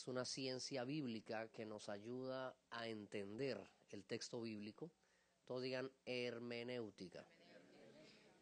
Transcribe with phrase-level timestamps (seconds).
[0.00, 3.60] Es una ciencia bíblica que nos ayuda a entender
[3.90, 4.90] el texto bíblico.
[5.44, 7.28] Todos digan hermenéutica.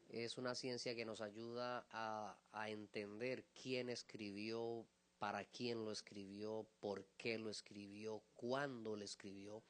[0.09, 4.87] Es una ciencia que nos ayuda a, a entender quién escribió,
[5.19, 9.65] para quién lo escribió, por qué lo escribió, cuándo lo escribió.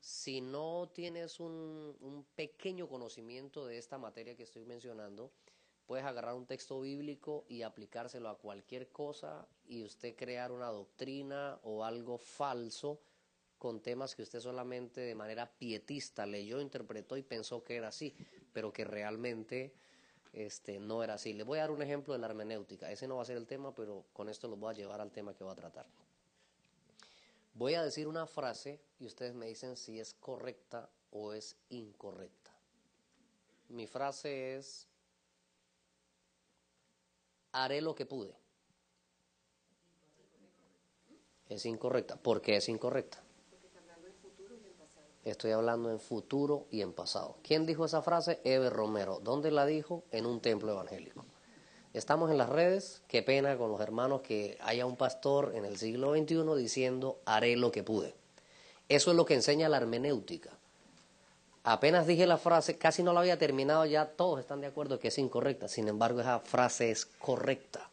[0.00, 5.30] Si no tienes un, un pequeño conocimiento de esta materia que estoy mencionando,
[5.84, 11.58] puedes agarrar un texto bíblico y aplicárselo a cualquier cosa y usted crear una doctrina
[11.62, 13.00] o algo falso
[13.56, 18.14] con temas que usted solamente de manera pietista leyó, interpretó y pensó que era así,
[18.52, 19.72] pero que realmente
[20.34, 21.32] este, no era así.
[21.32, 22.90] Le voy a dar un ejemplo de la hermenéutica.
[22.90, 25.10] Ese no va a ser el tema, pero con esto lo voy a llevar al
[25.10, 25.86] tema que voy a tratar.
[27.54, 32.50] Voy a decir una frase y ustedes me dicen si es correcta o es incorrecta.
[33.70, 34.86] Mi frase es,
[37.52, 38.41] haré lo que pude.
[41.52, 42.16] Es incorrecta.
[42.16, 43.22] ¿Por qué es incorrecta?
[45.22, 47.36] Estoy hablando en futuro y en pasado.
[47.42, 48.40] ¿Quién dijo esa frase?
[48.42, 49.20] Eber Romero.
[49.22, 50.02] ¿Dónde la dijo?
[50.12, 51.26] En un templo evangélico.
[51.92, 53.02] Estamos en las redes.
[53.06, 57.56] Qué pena con los hermanos que haya un pastor en el siglo XXI diciendo haré
[57.56, 58.14] lo que pude.
[58.88, 60.56] Eso es lo que enseña la hermenéutica.
[61.64, 65.08] Apenas dije la frase, casi no la había terminado, ya todos están de acuerdo que
[65.08, 65.68] es incorrecta.
[65.68, 67.91] Sin embargo, esa frase es correcta.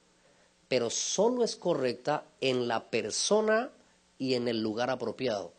[0.70, 3.72] Pero solo es correcta en la persona
[4.18, 5.52] y en el lugar apropiado.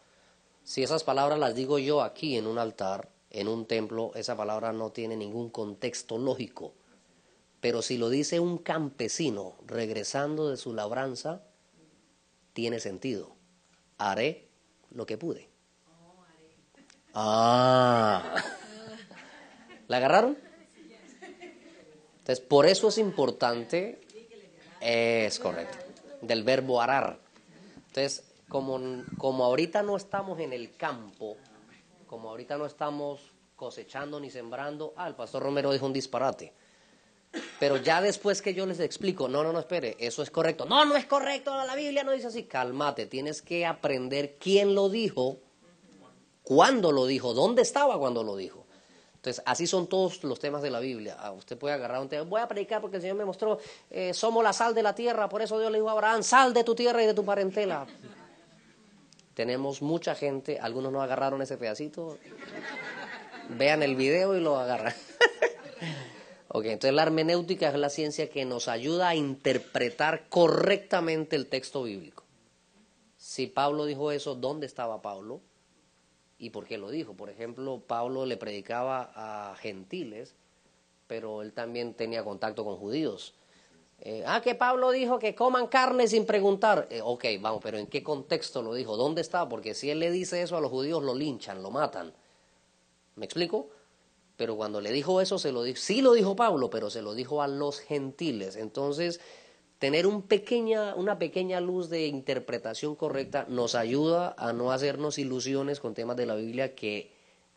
[0.65, 4.73] Si esas palabras las digo yo aquí en un altar, en un templo, esa palabra
[4.73, 6.73] no tiene ningún contexto lógico.
[7.61, 11.43] Pero si lo dice un campesino regresando de su labranza,
[12.53, 13.35] tiene sentido.
[13.99, 14.49] Haré
[14.91, 15.49] lo que pude.
[17.15, 18.35] Ah.
[19.89, 20.39] ¿La agarraron?
[22.19, 24.01] Entonces, por eso es importante,
[24.81, 25.79] es correcto,
[26.21, 27.19] del verbo arar.
[27.89, 28.81] Entonces, como,
[29.19, 31.37] como ahorita no estamos en el campo,
[32.07, 33.21] como ahorita no estamos
[33.57, 36.53] cosechando ni sembrando, ah, el pastor Romero dijo un disparate.
[37.61, 40.65] Pero ya después que yo les explico, no, no, no, espere, eso es correcto.
[40.65, 42.45] No, no es correcto, la Biblia no dice así.
[42.45, 45.39] Cálmate, tienes que aprender quién lo dijo
[46.43, 48.67] cuándo lo dijo, dónde estaba cuando lo dijo.
[49.21, 51.15] Entonces, así son todos los temas de la Biblia.
[51.19, 53.59] Ah, usted puede agarrar un tema, voy a predicar porque el Señor me mostró,
[53.91, 56.55] eh, somos la sal de la tierra, por eso Dios le dijo a Abraham, sal
[56.55, 57.87] de tu tierra y de tu parentela.
[59.35, 62.17] Tenemos mucha gente, algunos no agarraron ese pedacito,
[63.51, 64.95] vean el video y lo agarran.
[66.49, 71.83] ok, entonces la hermenéutica es la ciencia que nos ayuda a interpretar correctamente el texto
[71.83, 72.25] bíblico.
[73.19, 75.43] Si Pablo dijo eso, ¿dónde estaba Pablo?
[76.41, 77.13] Y por qué lo dijo.
[77.15, 80.35] Por ejemplo, Pablo le predicaba a gentiles,
[81.07, 83.35] pero él también tenía contacto con judíos.
[84.01, 86.89] Eh, ah, que Pablo dijo que coman carne sin preguntar.
[86.91, 88.97] Eh, ok, vamos, pero ¿en qué contexto lo dijo?
[88.97, 89.47] ¿Dónde está?
[89.49, 92.15] Porque si él le dice eso a los judíos, lo linchan, lo matan.
[93.17, 93.69] ¿Me explico?
[94.39, 97.13] Pero cuando le dijo eso, se lo dijo, sí lo dijo Pablo, pero se lo
[97.13, 98.57] dijo a los gentiles.
[98.57, 99.21] Entonces,
[99.81, 105.81] tener un pequeña, una pequeña luz de interpretación correcta nos ayuda a no hacernos ilusiones
[105.81, 107.11] con temas de la Biblia que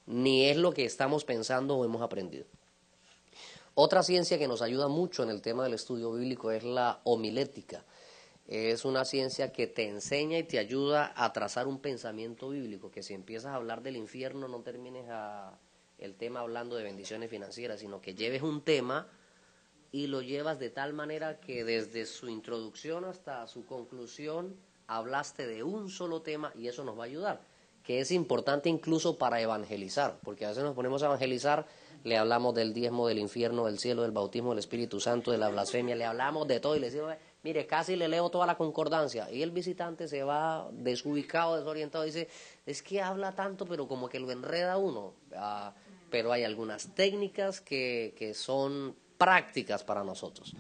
[0.06, 2.46] ni es lo que estamos pensando o hemos aprendido.
[3.76, 7.84] Otra ciencia que nos ayuda mucho en el tema del estudio bíblico es la homilética.
[8.48, 13.04] Es una ciencia que te enseña y te ayuda a trazar un pensamiento bíblico, que
[13.04, 15.60] si empiezas a hablar del infierno no termines a
[15.98, 19.10] el tema hablando de bendiciones financieras, sino que lleves un tema
[19.94, 25.62] y lo llevas de tal manera que desde su introducción hasta su conclusión hablaste de
[25.62, 27.42] un solo tema y eso nos va a ayudar,
[27.84, 31.68] que es importante incluso para evangelizar, porque a veces nos ponemos a evangelizar,
[32.04, 35.50] le hablamos del diezmo, del infierno, del cielo, del bautismo del Espíritu Santo, de la
[35.50, 37.14] blasfemia, le hablamos de todo y le decimos,
[37.44, 42.30] mire, casi le leo toda la concordancia y el visitante se va desubicado, desorientado, dice,
[42.66, 45.14] es que habla tanto, pero como que lo enreda uno.
[45.36, 45.76] Ah,
[46.10, 50.54] pero hay algunas técnicas que, que son prácticas para nosotros.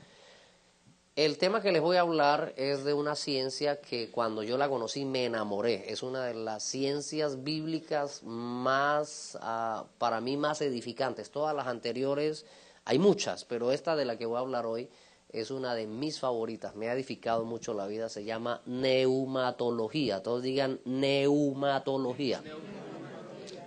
[1.15, 4.69] El tema que les voy a hablar es de una ciencia que cuando yo la
[4.69, 5.91] conocí me enamoré.
[5.91, 11.29] Es una de las ciencias bíblicas más, ah, para mí, más edificantes.
[11.29, 12.45] Todas las anteriores,
[12.85, 14.89] hay muchas, pero esta de la que voy a hablar hoy
[15.29, 20.23] es una de mis favoritas, me ha edificado mucho la vida, se llama neumatología.
[20.23, 22.41] Todos digan neumatología.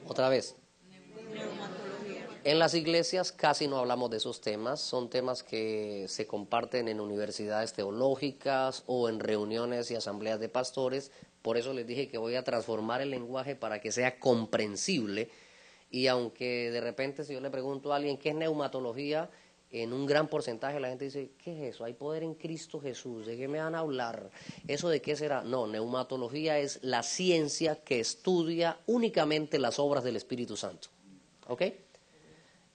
[0.09, 0.57] Otra vez.
[2.47, 7.01] En las iglesias casi no hablamos de esos temas, son temas que se comparten en
[7.01, 11.11] universidades teológicas o en reuniones y asambleas de pastores,
[11.43, 15.29] por eso les dije que voy a transformar el lenguaje para que sea comprensible
[15.91, 19.29] y aunque de repente si yo le pregunto a alguien qué es neumatología,
[19.73, 21.85] en un gran porcentaje la gente dice, ¿qué es eso?
[21.85, 24.31] Hay poder en Cristo Jesús, ¿de qué me van a hablar?
[24.69, 25.43] ¿Eso de qué será?
[25.43, 30.91] No, neumatología es la ciencia que estudia únicamente las obras del Espíritu Santo.
[31.49, 31.63] ¿Ok?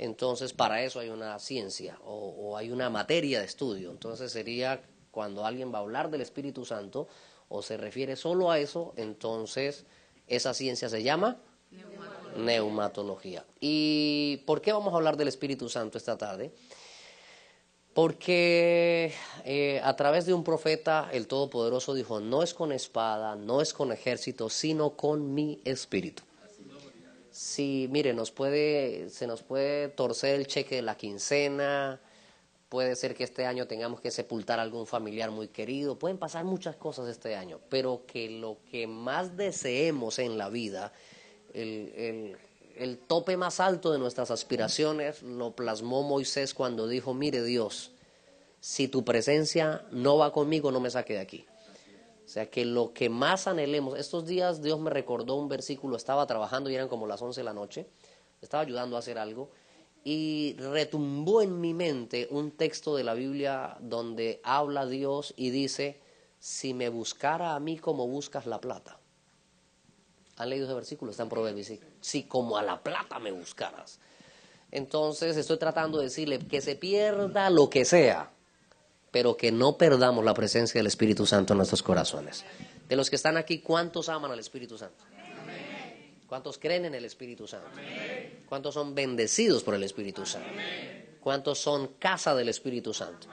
[0.01, 3.91] Entonces, para eso hay una ciencia o, hay una materia de estudio.
[3.91, 4.81] Entonces, sería
[5.11, 7.07] cuando alguien va a hablar del Espíritu Santo
[7.49, 9.85] o se refiere solo a eso, entonces
[10.25, 11.37] esa ciencia se llama
[12.35, 13.45] neumatología.
[13.59, 16.51] ¿Y por qué vamos a hablar del Espíritu Santo esta tarde?
[17.93, 19.13] Porque
[19.45, 23.71] eh, a través de un profeta el Todopoderoso dijo, no es con espada, no es
[23.71, 26.23] con ejército, sino con mi espíritu
[27.31, 31.99] si, mire, nos puede, se nos puede torcer el cheque de la quincena,
[32.69, 36.45] puede ser que este año tengamos que sepultar a algún familiar muy querido, pueden pasar
[36.45, 40.93] muchas cosas este año, pero que lo que más deseemos en la vida,
[41.53, 42.37] el, el,
[42.77, 47.91] el tope más alto de nuestras aspiraciones lo plasmó Moisés cuando dijo, mire Dios,
[48.59, 51.45] si tu presencia no va conmigo, no me saque de aquí.
[52.25, 56.25] O sea, que lo que más anhelemos, estos días Dios me recordó un versículo, estaba
[56.27, 57.87] trabajando y eran como las 11 de la noche,
[58.41, 59.51] estaba ayudando a hacer algo
[60.03, 65.99] y retumbó en mi mente un texto de la Biblia donde habla Dios y dice,
[66.39, 68.97] si me buscara a mí como buscas la plata.
[70.37, 71.11] ¿Han leído ese versículo?
[71.11, 71.71] Está en Proverbios.
[71.99, 73.99] Si como a la plata me buscaras.
[74.71, 78.31] Entonces estoy tratando de decirle que se pierda lo que sea,
[79.11, 82.45] pero que no perdamos la presencia del Espíritu Santo en nuestros corazones.
[82.87, 85.03] De los que están aquí, ¿cuántos aman al Espíritu Santo?
[86.27, 87.67] ¿Cuántos creen en el Espíritu Santo?
[88.47, 90.47] ¿Cuántos son bendecidos por el Espíritu Santo?
[91.19, 93.27] ¿Cuántos son casa del Espíritu Santo?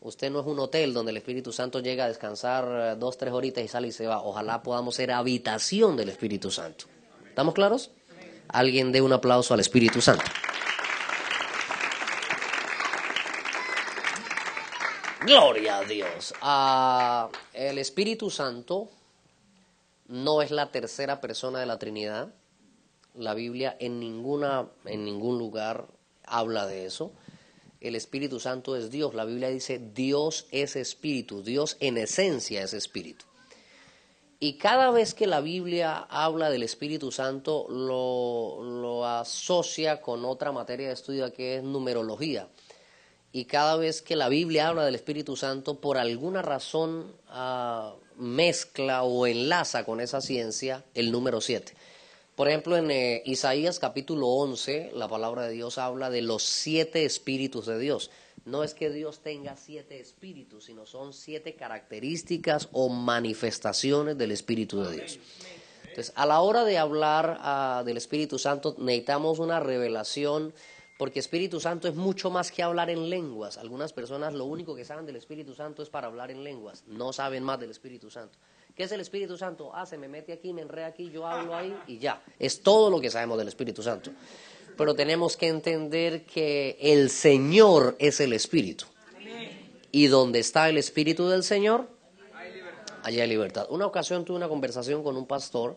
[0.00, 3.32] Usted no es un hotel donde el Espíritu Santo llega a descansar eh, dos, tres
[3.32, 4.22] horitas y sale y se va.
[4.22, 6.84] Ojalá podamos ser habitación del Espíritu Santo.
[7.28, 7.90] ¿Estamos claros?
[8.48, 10.24] Alguien dé un aplauso al Espíritu Santo.
[15.28, 16.32] Gloria a Dios.
[16.40, 18.88] Ah, el Espíritu Santo
[20.06, 22.32] no es la tercera persona de la Trinidad.
[23.14, 25.86] La Biblia en, ninguna, en ningún lugar
[26.24, 27.12] habla de eso.
[27.82, 29.12] El Espíritu Santo es Dios.
[29.12, 31.42] La Biblia dice Dios es Espíritu.
[31.42, 33.26] Dios en esencia es Espíritu.
[34.40, 40.52] Y cada vez que la Biblia habla del Espíritu Santo lo, lo asocia con otra
[40.52, 42.48] materia de estudio que es numerología
[43.32, 49.02] y cada vez que la Biblia habla del Espíritu Santo, por alguna razón ah, mezcla
[49.02, 51.74] o enlaza con esa ciencia el número 7.
[52.34, 57.04] Por ejemplo, en eh, Isaías capítulo 11, la palabra de Dios habla de los siete
[57.04, 58.10] espíritus de Dios.
[58.44, 64.82] No es que Dios tenga siete espíritus, sino son siete características o manifestaciones del Espíritu
[64.82, 65.18] de Dios.
[65.82, 70.54] Entonces, a la hora de hablar ah, del Espíritu Santo, necesitamos una revelación
[70.98, 73.56] porque Espíritu Santo es mucho más que hablar en lenguas.
[73.56, 77.12] Algunas personas lo único que saben del Espíritu Santo es para hablar en lenguas, no
[77.12, 78.36] saben más del Espíritu Santo.
[78.74, 79.70] ¿Qué es el Espíritu Santo?
[79.74, 82.22] Ah, se me mete aquí, me enreda aquí, yo hablo ahí y ya.
[82.38, 84.10] Es todo lo que sabemos del Espíritu Santo.
[84.76, 88.84] Pero tenemos que entender que el Señor es el Espíritu.
[89.90, 91.88] Y donde está el Espíritu del Señor,
[93.02, 93.66] allá hay libertad.
[93.70, 95.76] Una ocasión tuve una conversación con un pastor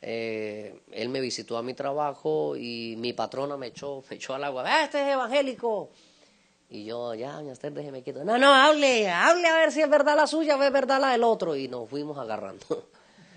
[0.00, 4.44] eh, él me visitó a mi trabajo y mi patrona me echó, me echó al
[4.44, 5.90] agua, ¡Ah, este es evangélico!
[6.70, 8.24] Y yo, ya, doña Esther, déjeme quieto.
[8.24, 11.12] No, no, hable, hable a ver si es verdad la suya o es verdad la
[11.12, 11.56] del otro.
[11.56, 12.90] Y nos fuimos agarrando.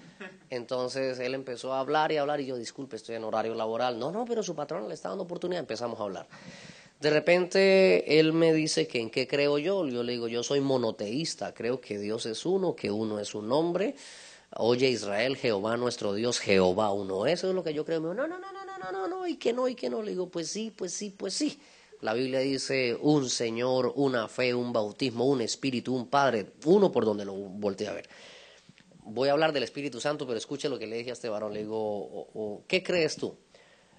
[0.49, 3.97] Entonces él empezó a hablar y hablar y yo, disculpe, estoy en horario laboral.
[3.97, 5.61] No, no, pero su patrona le está dando oportunidad.
[5.61, 6.27] Empezamos a hablar.
[6.99, 9.87] De repente él me dice que en qué creo yo.
[9.87, 13.49] Yo le digo, yo soy monoteísta, creo que Dios es uno, que uno es un
[13.53, 13.95] hombre
[14.57, 17.25] Oye Israel, Jehová nuestro Dios, Jehová uno.
[17.25, 18.01] Eso es lo que yo creo.
[18.01, 20.01] No, no, no, no, no, no, no, no, y que no, y que no.
[20.01, 21.59] Le digo, pues sí, pues sí, pues sí.
[22.01, 27.05] La Biblia dice un Señor, una fe, un bautismo, un espíritu, un Padre, uno por
[27.05, 28.09] donde lo volteé a ver.
[29.03, 31.53] Voy a hablar del Espíritu Santo, pero escuche lo que le dije a este varón.
[31.53, 33.35] Le digo, ¿qué crees tú?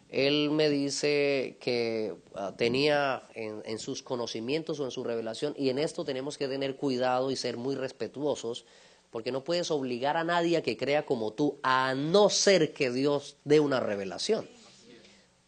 [0.09, 5.71] Él me dice que ah, tenía en, en sus conocimientos o en su revelación, y
[5.71, 8.66] en esto tenemos que tener cuidado y ser muy respetuosos
[9.12, 12.90] porque no puedes obligar a nadie a que crea como tú, a no ser que
[12.90, 14.49] Dios dé una revelación.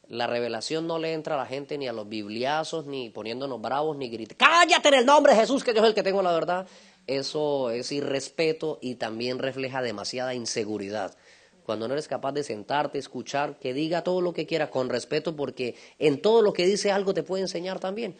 [0.06, 3.96] La revelación no le entra a la gente ni a los bibliazos, ni poniéndonos bravos,
[3.96, 6.34] ni gritando, cállate en el nombre de Jesús, que yo es el que tengo la
[6.34, 6.68] verdad.
[7.06, 11.16] Eso es irrespeto y también refleja demasiada inseguridad.
[11.64, 15.34] Cuando no eres capaz de sentarte, escuchar, que diga todo lo que quiera con respeto,
[15.34, 18.14] porque en todo lo que dice algo te puede enseñar también.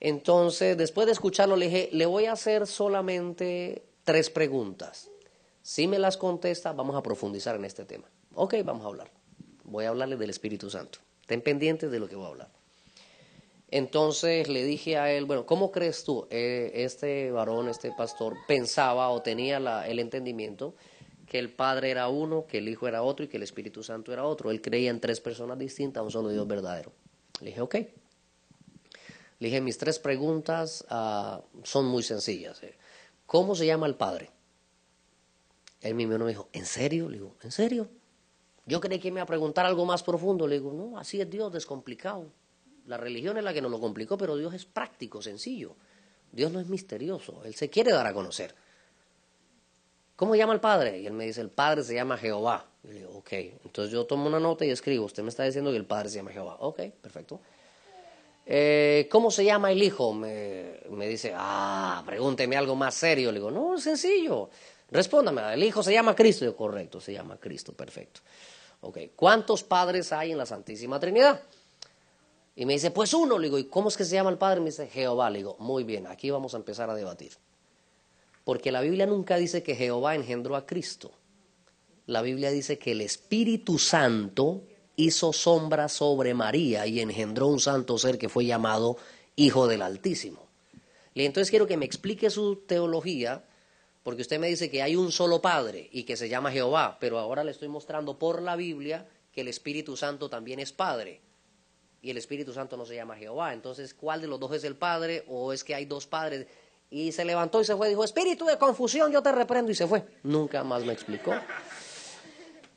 [0.00, 5.10] Entonces, después de escucharlo, le dije, le voy a hacer solamente tres preguntas.
[5.62, 8.08] Si me las contesta, vamos a profundizar en este tema.
[8.34, 9.10] Ok, vamos a hablar.
[9.64, 10.98] Voy a hablarle del Espíritu Santo.
[11.22, 12.48] Estén pendientes de lo que voy a hablar.
[13.70, 16.28] Entonces le dije a él, bueno, ¿cómo crees tú?
[16.30, 19.56] Eh, este varón, este pastor, pensaba o tenía
[19.86, 20.74] el entendimiento
[21.26, 24.12] que el Padre era uno, que el Hijo era otro y que el Espíritu Santo
[24.12, 24.50] era otro.
[24.50, 26.92] Él creía en tres personas distintas, un solo Dios verdadero.
[27.40, 27.74] Le dije, ok.
[29.40, 32.62] Le dije, mis tres preguntas ah, son muy sencillas.
[32.62, 32.76] Eh.
[33.34, 34.30] ¿Cómo se llama el Padre?
[35.80, 37.08] Él mismo me dijo, ¿en serio?
[37.08, 37.88] Le digo, ¿en serio?
[38.64, 40.46] Yo creí que me iba a preguntar algo más profundo.
[40.46, 42.30] Le digo, no, así es Dios, descomplicado.
[42.86, 45.74] La religión es la que nos lo complicó, pero Dios es práctico, sencillo.
[46.30, 48.54] Dios no es misterioso, Él se quiere dar a conocer.
[50.14, 51.00] ¿Cómo llama el Padre?
[51.00, 52.68] Y él me dice, el Padre se llama Jehová.
[52.84, 53.32] Y le digo, ok.
[53.64, 56.18] Entonces yo tomo una nota y escribo, usted me está diciendo que el Padre se
[56.18, 56.58] llama Jehová.
[56.60, 57.40] Ok, perfecto.
[58.46, 60.12] Eh, ¿Cómo se llama el Hijo?
[60.12, 63.32] Me, dice, ah, pregúnteme algo más serio.
[63.32, 64.50] Le digo, no, sencillo.
[64.90, 66.44] Respóndame, el Hijo se llama Cristo.
[66.44, 68.20] Yo, correcto, se llama Cristo, perfecto.
[68.82, 71.40] Ok, ¿cuántos padres hay en la Santísima Trinidad?
[72.56, 73.38] Y me dice, pues uno.
[73.38, 74.60] Le digo, ¿y cómo es que se llama el Padre?
[74.60, 75.30] Me dice, Jehová.
[75.30, 77.32] Le digo, muy bien, aquí vamos a empezar a debatir.
[78.44, 81.10] Porque la Biblia nunca dice que Jehová engendró a Cristo.
[82.06, 84.62] La Biblia dice que el Espíritu Santo
[84.96, 88.96] hizo sombra sobre María y engendró un santo ser que fue llamado
[89.36, 90.46] Hijo del Altísimo.
[91.14, 93.44] Y entonces quiero que me explique su teología,
[94.02, 97.18] porque usted me dice que hay un solo Padre y que se llama Jehová, pero
[97.18, 101.20] ahora le estoy mostrando por la Biblia que el Espíritu Santo también es Padre
[102.04, 103.54] y el Espíritu Santo no se llama Jehová.
[103.54, 106.46] Entonces, ¿cuál de los dos es el Padre o es que hay dos padres?
[106.90, 109.86] Y se levantó y se fue, dijo, Espíritu de confusión, yo te reprendo y se
[109.86, 110.04] fue.
[110.22, 111.32] Nunca más me explicó.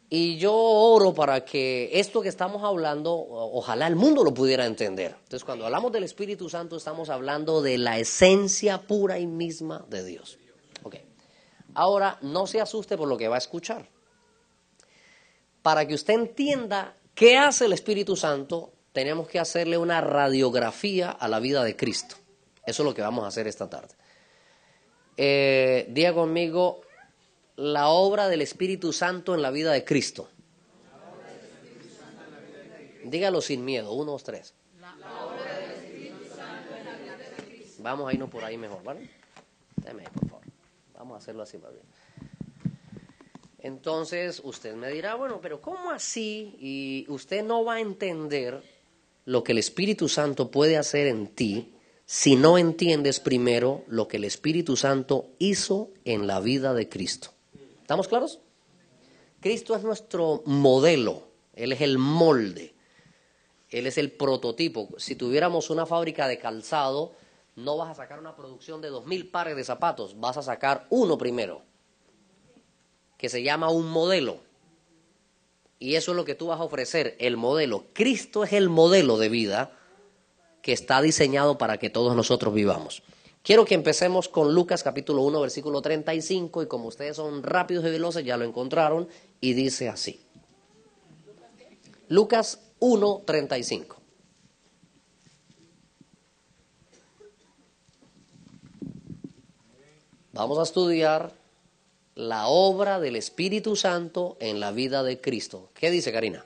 [0.10, 5.16] Y yo oro para que esto que estamos hablando, ojalá el mundo lo pudiera entender.
[5.18, 10.06] Entonces, cuando hablamos del Espíritu Santo, estamos hablando de la esencia pura y misma de
[10.06, 10.40] Dios.
[10.84, 11.04] Okay.
[11.74, 13.90] Ahora, no se asuste por lo que va a escuchar.
[15.62, 21.28] Para que usted entienda qué hace el Espíritu Santo, tenemos que hacerle una radiografía a
[21.28, 22.16] la vida de Cristo.
[22.66, 23.94] Eso es lo que vamos a hacer esta tarde.
[25.18, 26.82] Eh, diga conmigo
[27.58, 30.30] la obra del Espíritu Santo en la vida de Cristo.
[33.04, 34.54] Dígalo sin miedo, uno, dos, tres.
[37.80, 39.10] Vamos a irnos por ahí mejor, ¿vale?
[40.14, 40.46] Por favor.
[40.94, 41.86] Vamos a hacerlo así más bien.
[43.60, 46.56] Entonces usted me dirá, bueno, pero ¿cómo así?
[46.60, 48.62] Y usted no va a entender
[49.26, 51.74] lo que el Espíritu Santo puede hacer en ti
[52.06, 57.37] si no entiendes primero lo que el Espíritu Santo hizo en la vida de Cristo.
[57.88, 58.42] ¿Estamos claros?
[59.40, 62.76] Cristo es nuestro modelo, Él es el molde,
[63.70, 64.90] Él es el prototipo.
[64.98, 67.14] Si tuviéramos una fábrica de calzado,
[67.56, 70.86] no vas a sacar una producción de dos mil pares de zapatos, vas a sacar
[70.90, 71.62] uno primero,
[73.18, 74.42] que se llama un modelo.
[75.80, 77.86] Y eso es lo que tú vas a ofrecer, el modelo.
[77.94, 79.72] Cristo es el modelo de vida
[80.62, 83.02] que está diseñado para que todos nosotros vivamos.
[83.48, 87.90] Quiero que empecemos con Lucas capítulo 1, versículo 35, y como ustedes son rápidos y
[87.92, 89.08] veloces, ya lo encontraron,
[89.40, 90.20] y dice así.
[92.10, 93.96] Lucas 1, 35.
[100.34, 101.32] Vamos a estudiar
[102.16, 105.70] la obra del Espíritu Santo en la vida de Cristo.
[105.74, 106.44] ¿Qué dice Karina?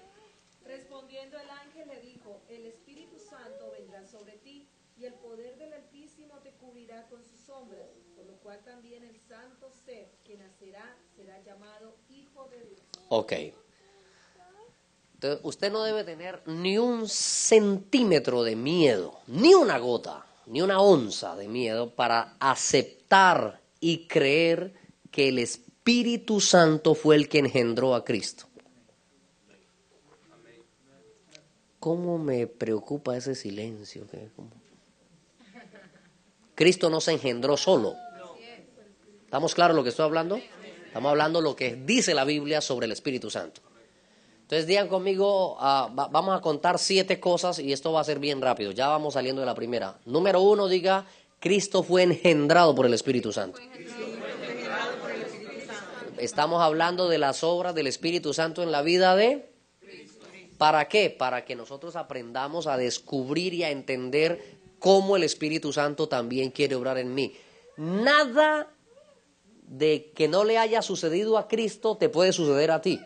[0.67, 4.67] Respondiendo el ángel le dijo, el Espíritu Santo vendrá sobre ti
[5.01, 9.19] y el poder del Altísimo te cubrirá con sus sombras, por lo cual también el
[9.27, 13.00] santo ser que nacerá será llamado Hijo de Dios.
[13.13, 13.33] Ok.
[15.15, 20.79] Entonces, usted no debe tener ni un centímetro de miedo, ni una gota, ni una
[20.79, 24.73] onza de miedo para aceptar y creer
[25.11, 28.45] que el Espíritu Santo fue el que engendró a Cristo.
[31.81, 34.07] ¿Cómo me preocupa ese silencio?
[36.55, 37.93] Cristo no se engendró solo.
[39.25, 40.39] ¿Estamos claros lo que estoy hablando?
[40.91, 43.61] Estamos hablando lo que dice la Biblia sobre el Espíritu Santo.
[44.41, 48.41] Entonces digan conmigo, ah, vamos a contar siete cosas y esto va a ser bien
[48.41, 48.71] rápido.
[48.71, 49.97] Ya vamos saliendo de la primera.
[50.05, 51.05] Número uno, diga,
[51.39, 53.61] Cristo fue engendrado por el Espíritu Santo
[56.21, 59.49] estamos hablando de las obras del Espíritu Santo en la vida de...
[60.57, 61.09] ¿Para qué?
[61.09, 66.75] Para que nosotros aprendamos a descubrir y a entender cómo el Espíritu Santo también quiere
[66.75, 67.33] obrar en mí.
[67.77, 68.67] Nada
[69.71, 72.99] de que no le haya sucedido a Cristo te puede suceder a ti,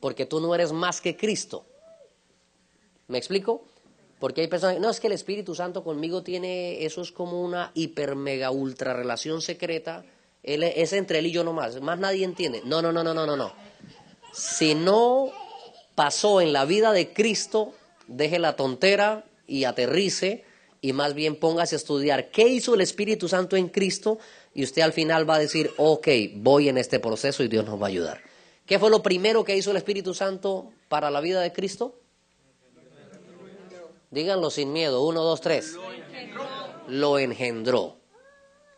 [0.00, 1.64] porque tú no eres más que Cristo.
[3.06, 3.64] ¿Me explico?
[4.18, 7.70] Porque hay personas, no es que el Espíritu Santo conmigo tiene, eso es como una
[7.74, 10.04] hiper mega ultra relación secreta,
[10.42, 12.60] él, es entre él y yo nomás, más nadie entiende.
[12.64, 13.52] No, no, no, no, no, no, no.
[14.32, 15.30] Si no
[15.94, 17.74] pasó en la vida de Cristo,
[18.08, 20.44] deje la tontera y aterrice
[20.80, 24.18] y más bien póngase a estudiar qué hizo el Espíritu Santo en Cristo
[24.58, 27.80] y usted al final va a decir, ok, voy en este proceso y Dios nos
[27.80, 28.20] va a ayudar.
[28.66, 31.94] ¿Qué fue lo primero que hizo el Espíritu Santo para la vida de Cristo?
[34.10, 35.06] Díganlo sin miedo.
[35.06, 35.76] Uno, dos, tres.
[36.88, 37.98] Lo engendró.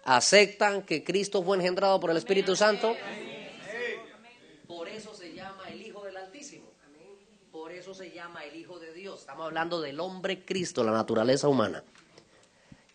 [0.05, 2.95] ¿Aceptan que Cristo fue engendrado por el Espíritu Santo?
[4.67, 6.67] Por eso se llama el Hijo del Altísimo.
[7.51, 9.21] Por eso se llama el Hijo de Dios.
[9.21, 11.83] Estamos hablando del hombre Cristo, la naturaleza humana.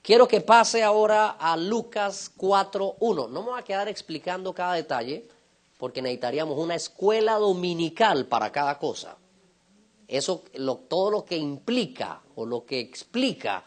[0.06, 3.28] Quiero que pase ahora a Lucas 4.1.
[3.28, 5.28] No me voy a quedar explicando cada detalle
[5.80, 9.18] porque necesitaríamos una escuela dominical para cada cosa.
[10.08, 13.64] Eso, lo, todo lo que implica o lo que explica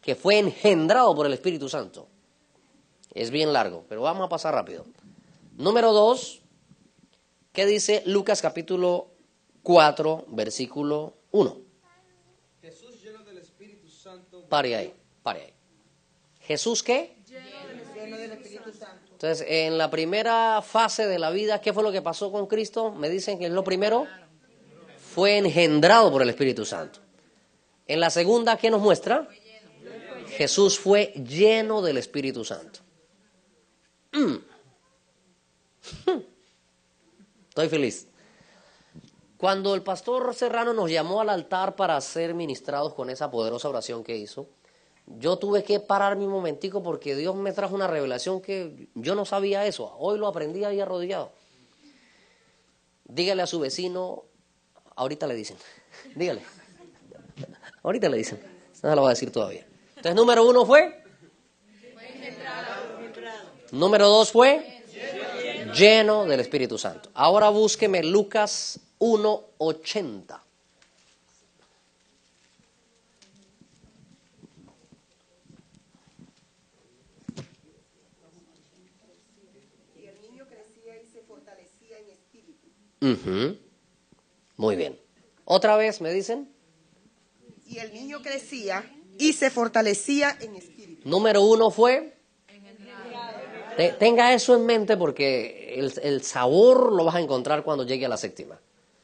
[0.00, 2.08] que fue engendrado por el Espíritu Santo.
[3.12, 4.84] Es bien largo, pero vamos a pasar rápido.
[5.56, 6.42] Número dos,
[7.52, 9.06] ¿qué dice Lucas capítulo
[9.62, 11.58] 4, versículo 1?
[12.60, 14.48] Jesús lleno del Espíritu Santo.
[14.48, 14.92] Pare ahí,
[15.24, 15.54] pare ahí.
[16.42, 17.16] ¿Jesús qué?
[17.26, 19.10] Lleno del Espíritu Santo.
[19.10, 22.92] Entonces, en la primera fase de la vida, ¿qué fue lo que pasó con Cristo?
[22.92, 24.06] Me dicen que es lo primero.
[25.14, 27.00] Fue engendrado por el Espíritu Santo.
[27.86, 29.26] En la segunda, ¿qué nos muestra?
[30.28, 32.80] Jesús fue lleno del Espíritu Santo.
[34.12, 34.36] Mm.
[37.48, 38.08] Estoy feliz.
[39.38, 44.04] Cuando el pastor Serrano nos llamó al altar para ser ministrados con esa poderosa oración
[44.04, 44.48] que hizo,
[45.06, 49.24] yo tuve que parar mi momentico porque Dios me trajo una revelación que yo no
[49.24, 49.94] sabía eso.
[49.98, 51.32] Hoy lo aprendí ahí arrodillado.
[53.04, 54.24] Dígale a su vecino,
[54.96, 55.56] ahorita le dicen,
[56.16, 56.42] dígale,
[57.82, 58.40] ahorita le dicen,
[58.82, 59.66] no lo voy a decir todavía.
[59.88, 61.02] Entonces, número uno fue,
[63.72, 64.84] número dos fue,
[65.74, 67.10] lleno del Espíritu Santo.
[67.14, 70.40] Ahora búsqueme Lucas 1.80.
[79.96, 82.10] Y el niño crecía y se fortalecía en
[84.56, 84.98] Muy bien.
[85.44, 86.48] Otra vez, me dicen.
[87.66, 88.84] Y el niño crecía
[89.18, 91.08] y se fortalecía en espíritu.
[91.08, 92.14] Número uno fue.
[93.76, 98.06] Te- tenga eso en mente porque el, el sabor lo vas a encontrar cuando llegue
[98.06, 98.60] a la séptima.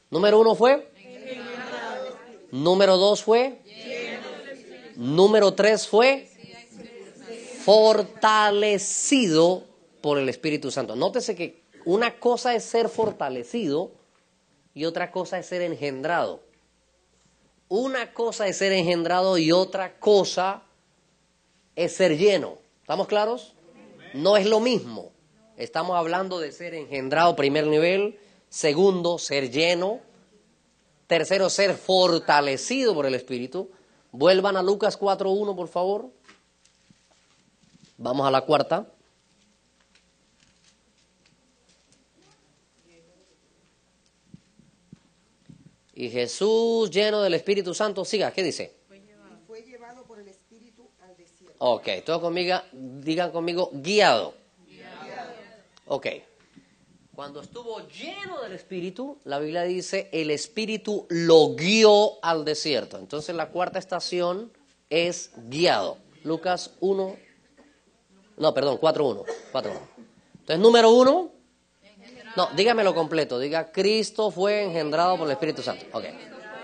[0.09, 0.89] Número uno fue.
[2.51, 3.59] Número dos fue.
[4.95, 6.29] Número tres fue.
[7.63, 9.63] Fortalecido
[10.01, 10.95] por el Espíritu Santo.
[10.95, 13.91] Nótese que una cosa es ser fortalecido
[14.73, 16.41] y otra cosa es ser engendrado.
[17.67, 20.63] Una cosa es ser engendrado y otra cosa
[21.75, 22.57] es ser lleno.
[22.81, 23.53] ¿Estamos claros?
[24.13, 25.11] No es lo mismo.
[25.57, 28.19] Estamos hablando de ser engendrado, primer nivel.
[28.49, 29.99] Segundo, ser lleno.
[31.07, 33.71] Tercero, ser fortalecido por el Espíritu.
[34.11, 36.09] Vuelvan a Lucas 4.1, por favor.
[37.97, 38.87] Vamos a la cuarta.
[45.93, 48.73] Y Jesús, lleno del Espíritu Santo, siga, ¿qué dice?
[48.89, 51.55] Y fue llevado por el espíritu al desierto.
[51.57, 54.33] Ok, todos conmigo, digan conmigo, guiado.
[55.87, 56.07] Ok.
[57.13, 62.97] Cuando estuvo lleno del Espíritu, la Biblia dice, el Espíritu lo guió al desierto.
[62.97, 64.51] Entonces la cuarta estación
[64.89, 65.97] es guiado.
[66.23, 67.17] Lucas 1,
[68.37, 69.25] no, perdón, 4.1.
[69.51, 69.79] 4.1.
[70.39, 71.31] Entonces, número uno,
[72.35, 73.39] no, dígamelo completo.
[73.39, 75.85] Diga, Cristo fue engendrado por el Espíritu Santo.
[75.91, 76.05] Ok.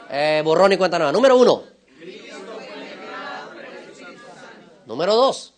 [0.10, 1.12] Eh, borrón y cuenta nueva.
[1.12, 1.64] Número uno.
[4.86, 5.54] Número dos.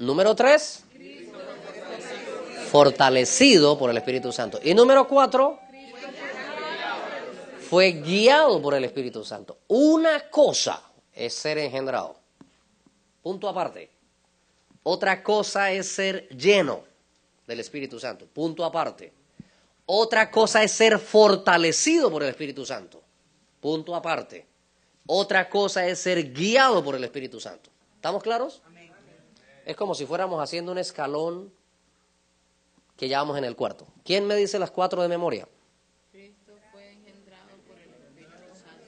[0.00, 0.84] Número tres.
[2.70, 4.60] Fortalecido por el Espíritu Santo.
[4.62, 5.58] Y número cuatro.
[7.68, 9.58] Fue guiado por el Espíritu Santo.
[9.68, 12.16] Una cosa es ser engendrado.
[13.22, 13.99] Punto aparte.
[14.82, 16.84] Otra cosa es ser lleno
[17.46, 18.26] del Espíritu Santo.
[18.26, 19.12] Punto aparte.
[19.86, 23.02] Otra cosa es ser fortalecido por el Espíritu Santo.
[23.60, 24.46] Punto aparte.
[25.06, 27.70] Otra cosa es ser guiado por el Espíritu Santo.
[27.96, 28.62] ¿Estamos claros?
[29.66, 31.52] Es como si fuéramos haciendo un escalón
[32.96, 33.86] que ya vamos en el cuarto.
[34.04, 35.48] ¿Quién me dice las cuatro de memoria?
[36.12, 38.86] Cristo fue engendrado por el Espíritu Santo.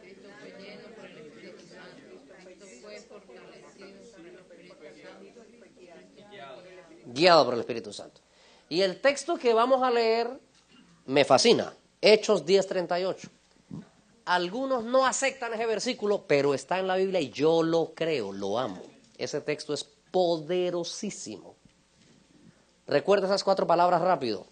[0.00, 2.04] Cristo fue lleno por el Espíritu Santo.
[2.44, 4.98] Cristo fue fortalecido por el Espíritu Santo.
[7.08, 8.20] Guiado por el Espíritu Santo.
[8.68, 10.28] Y el texto que vamos a leer
[11.06, 13.28] me fascina, Hechos 10:38.
[14.26, 18.58] Algunos no aceptan ese versículo, pero está en la Biblia y yo lo creo, lo
[18.58, 18.82] amo.
[19.16, 21.56] Ese texto es poderosísimo.
[22.86, 24.46] Recuerda esas cuatro palabras rápido.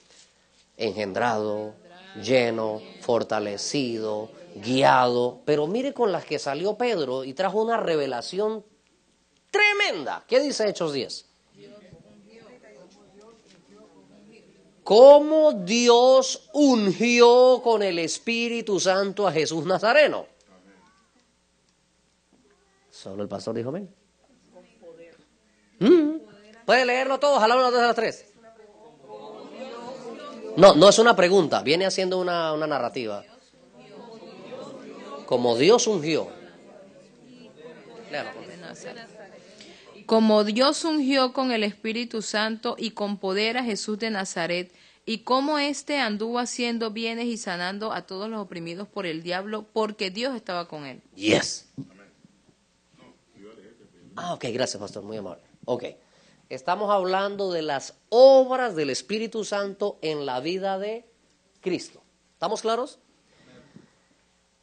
[0.78, 1.74] Engendrado,
[2.22, 5.40] lleno, fortalecido, guiado.
[5.44, 8.64] Pero mire con las que salió Pedro y trajo una revelación
[9.50, 10.24] tremenda.
[10.26, 11.25] ¿Qué dice Hechos 10?
[14.86, 20.26] Cómo Dios ungió con el Espíritu Santo a Jesús Nazareno.
[22.88, 23.92] Solo el pastor dijo amén.
[25.80, 26.18] Mm.
[26.64, 28.26] Puede leerlo todos a la una, dos, las tres.
[30.56, 33.24] No, no es una pregunta, viene haciendo una, una narrativa.
[35.26, 36.28] Como Dios ungió.
[38.12, 38.48] Léalo, por favor.
[38.48, 39.08] de Nazaret.
[40.06, 44.72] Como Dios ungió con el Espíritu Santo y con poder a Jesús de Nazaret,
[45.04, 49.66] y como éste anduvo haciendo bienes y sanando a todos los oprimidos por el diablo,
[49.72, 51.02] porque Dios estaba con él.
[51.14, 51.68] Yes.
[54.16, 55.42] Ah, ok, gracias, pastor, muy amable.
[55.64, 55.84] Ok.
[56.48, 61.04] Estamos hablando de las obras del Espíritu Santo en la vida de
[61.60, 62.02] Cristo.
[62.32, 63.00] ¿Estamos claros?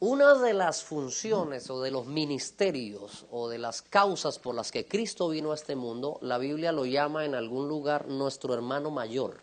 [0.06, 4.86] Una de las funciones o de los ministerios o de las causas por las que
[4.86, 9.40] Cristo vino a este mundo, la Biblia lo llama en algún lugar nuestro hermano mayor.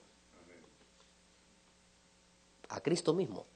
[2.69, 3.47] A Cristo mismo.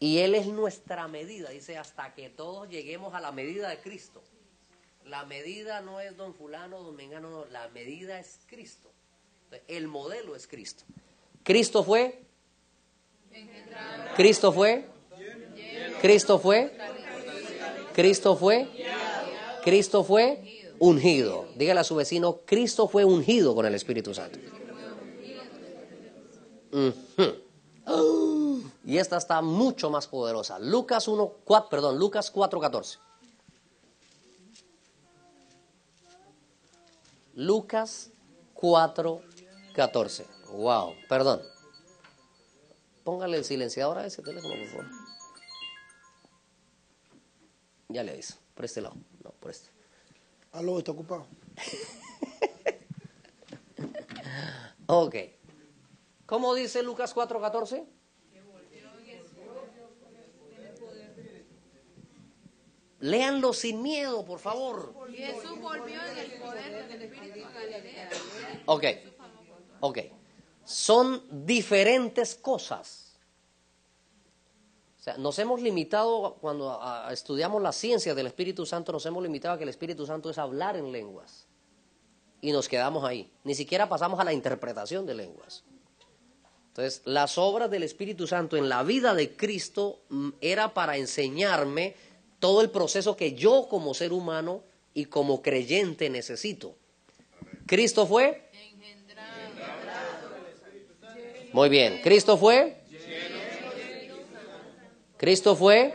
[0.00, 4.24] Y Él es nuestra medida, dice, hasta que todos lleguemos a la medida de Cristo.
[5.04, 8.90] La medida no es don fulano, don mengano, no, la medida es Cristo.
[9.68, 10.82] El modelo es Cristo.
[11.44, 12.20] Cristo fue.
[14.16, 14.95] Cristo fue.
[16.00, 16.76] Cristo fue.
[17.94, 18.68] Cristo fue.
[19.64, 21.46] Cristo fue ungido.
[21.56, 24.38] Dígale a su vecino, Cristo fue ungido con el Espíritu Santo.
[28.84, 30.58] Y esta está mucho más poderosa.
[30.58, 32.98] Lucas 1, 4, perdón, Lucas 4:14.
[37.34, 38.10] Lucas
[38.54, 40.26] 4:14.
[40.52, 41.42] Wow, perdón.
[43.04, 44.86] Póngale el silenciador a ese teléfono, por favor.
[47.96, 48.34] Ya le aviso.
[48.54, 48.94] Por este lado.
[49.24, 49.70] No, por este.
[50.52, 51.26] Aló, está ocupado.
[54.88, 55.16] Ok.
[56.26, 57.84] ¿Cómo dice Lucas 4:14?
[63.00, 64.94] Léanlo sin miedo, por favor.
[65.10, 68.10] Jesús volvió en el poder del Espíritu Galilea.
[68.66, 68.84] Ok,
[69.80, 69.98] ok.
[70.64, 73.05] Son diferentes cosas.
[75.06, 79.22] Sea, nos hemos limitado, cuando a- a- estudiamos la ciencia del Espíritu Santo, nos hemos
[79.22, 81.46] limitado a que el Espíritu Santo es hablar en lenguas.
[82.40, 83.30] Y nos quedamos ahí.
[83.44, 85.62] Ni siquiera pasamos a la interpretación de lenguas.
[86.70, 91.94] Entonces, las obras del Espíritu Santo en la vida de Cristo mm, era para enseñarme
[92.40, 96.74] todo el proceso que yo como ser humano y como creyente necesito.
[97.66, 98.50] Cristo fue
[101.52, 102.00] Muy bien.
[102.02, 102.82] ¿Cristo fue?
[105.16, 105.94] ¿Cristo fue?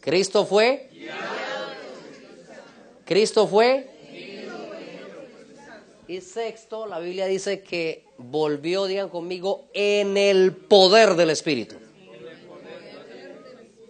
[0.00, 0.90] ¿Cristo fue?
[3.04, 3.90] ¿Cristo fue?
[6.06, 11.76] Y sexto, la Biblia dice que volvió, digan conmigo, en el poder del Espíritu.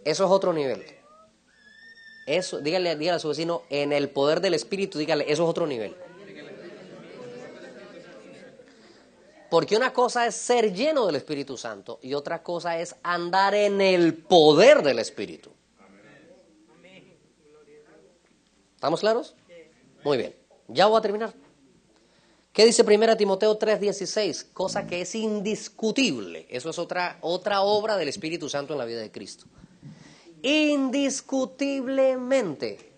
[0.05, 0.85] Eso es otro nivel.
[2.27, 5.67] Eso, dígale, dígale a su vecino, en el poder del Espíritu, dígale, eso es otro
[5.67, 5.95] nivel.
[9.55, 13.81] Porque una cosa es ser lleno del Espíritu Santo y otra cosa es andar en
[13.81, 15.53] el poder del Espíritu.
[18.75, 19.37] ¿Estamos claros?
[20.03, 20.35] Muy bien.
[20.67, 21.33] Ya voy a terminar.
[22.53, 24.47] ¿Qué dice 1 Timoteo 3:16?
[24.53, 26.49] Cosa que es indiscutible.
[26.51, 29.47] Eso es otra, otra obra del Espíritu Santo en la vida de Cristo.
[30.43, 32.93] Indiscutiblemente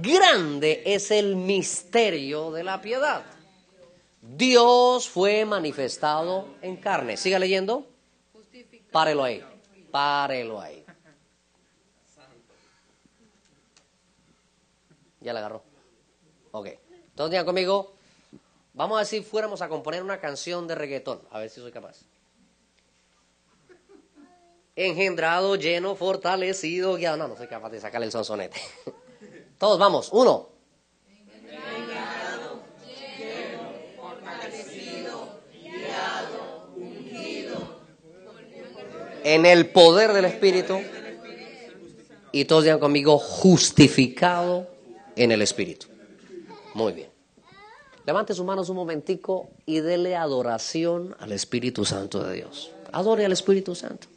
[0.00, 3.33] grande es el misterio de la piedad.
[4.26, 7.16] Dios fue manifestado en carne.
[7.16, 7.86] Siga leyendo.
[8.90, 9.44] Párelo ahí.
[9.90, 10.84] Párelo ahí.
[15.20, 15.62] Ya la agarró.
[16.52, 16.68] Ok.
[16.90, 17.94] Entonces digan conmigo.
[18.72, 21.20] Vamos a decir fuéramos a componer una canción de reggaetón.
[21.30, 22.00] A ver si soy capaz.
[24.74, 27.18] Engendrado, lleno, fortalecido, guiado.
[27.18, 28.60] No, no soy capaz de sacarle el sonsonete.
[29.58, 30.08] Todos vamos.
[30.12, 30.53] Uno.
[39.24, 40.78] En el poder del Espíritu.
[42.30, 44.68] Y todos digan conmigo, justificado
[45.16, 45.86] en el Espíritu.
[46.74, 47.08] Muy bien.
[48.06, 52.70] Levante sus manos un momentico y dele adoración al Espíritu Santo de Dios.
[52.92, 54.08] Adore al Espíritu Santo.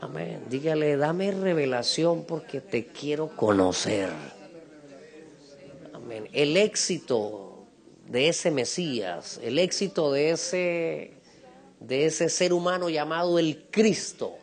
[0.00, 0.44] Amén.
[0.48, 4.10] Dígale, dame revelación porque te quiero conocer.
[5.92, 6.28] Amén.
[6.32, 7.66] El éxito
[8.06, 11.12] de ese Mesías, el éxito de ese,
[11.80, 14.34] de ese ser humano llamado el Cristo,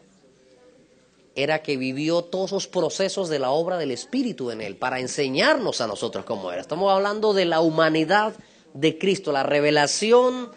[1.36, 5.82] era que vivió todos esos procesos de la obra del Espíritu en él para enseñarnos
[5.82, 6.62] a nosotros cómo era.
[6.62, 8.34] Estamos hablando de la humanidad
[8.74, 10.50] de Cristo, la revelación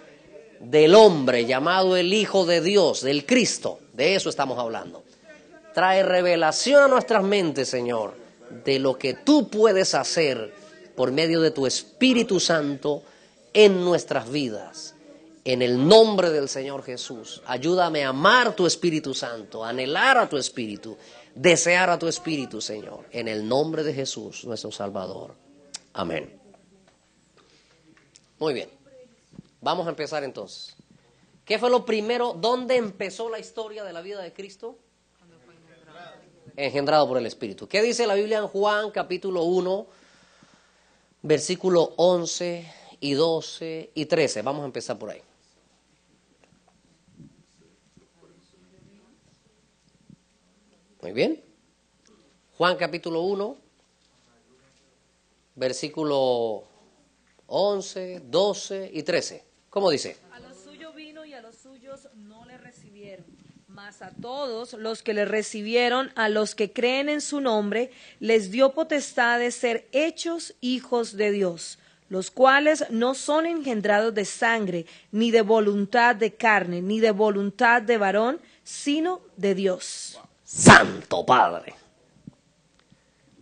[0.61, 3.81] del hombre llamado el Hijo de Dios, del Cristo.
[3.93, 5.03] De eso estamos hablando.
[5.75, 8.14] Trae revelación a nuestras mentes, Señor,
[8.64, 10.53] de lo que tú puedes hacer
[10.97, 13.03] por medio de tu Espíritu Santo
[13.53, 14.95] en nuestras vidas.
[15.49, 20.29] En el nombre del Señor Jesús, ayúdame a amar tu Espíritu Santo, a anhelar a
[20.29, 20.99] tu Espíritu,
[21.35, 23.07] desear a tu Espíritu, Señor.
[23.13, 25.35] En el nombre de Jesús, nuestro Salvador.
[25.95, 26.39] Amén.
[28.39, 28.69] Muy bien.
[29.63, 30.77] Vamos a empezar entonces.
[31.47, 32.35] ¿Qué fue lo primero?
[32.35, 34.77] ¿Dónde empezó la historia de la vida de Cristo?
[36.57, 37.67] Engendrado por el Espíritu.
[37.67, 39.87] ¿Qué dice la Biblia en Juan capítulo 1,
[41.23, 44.43] versículo 11 y 12 y 13?
[44.43, 45.23] Vamos a empezar por ahí.
[51.01, 51.41] Muy bien.
[52.57, 53.57] Juan capítulo 1,
[55.55, 56.65] versículo
[57.47, 59.45] 11, 12 y 13.
[59.71, 60.17] ¿Cómo dice?
[60.33, 63.25] A los suyos vino y a los suyos no le recibieron.
[63.69, 68.51] Mas a todos los que le recibieron, a los que creen en su nombre, les
[68.51, 74.87] dio potestad de ser hechos hijos de Dios, los cuales no son engendrados de sangre,
[75.13, 80.19] ni de voluntad de carne, ni de voluntad de varón, sino de Dios.
[80.49, 81.75] Santo Padre.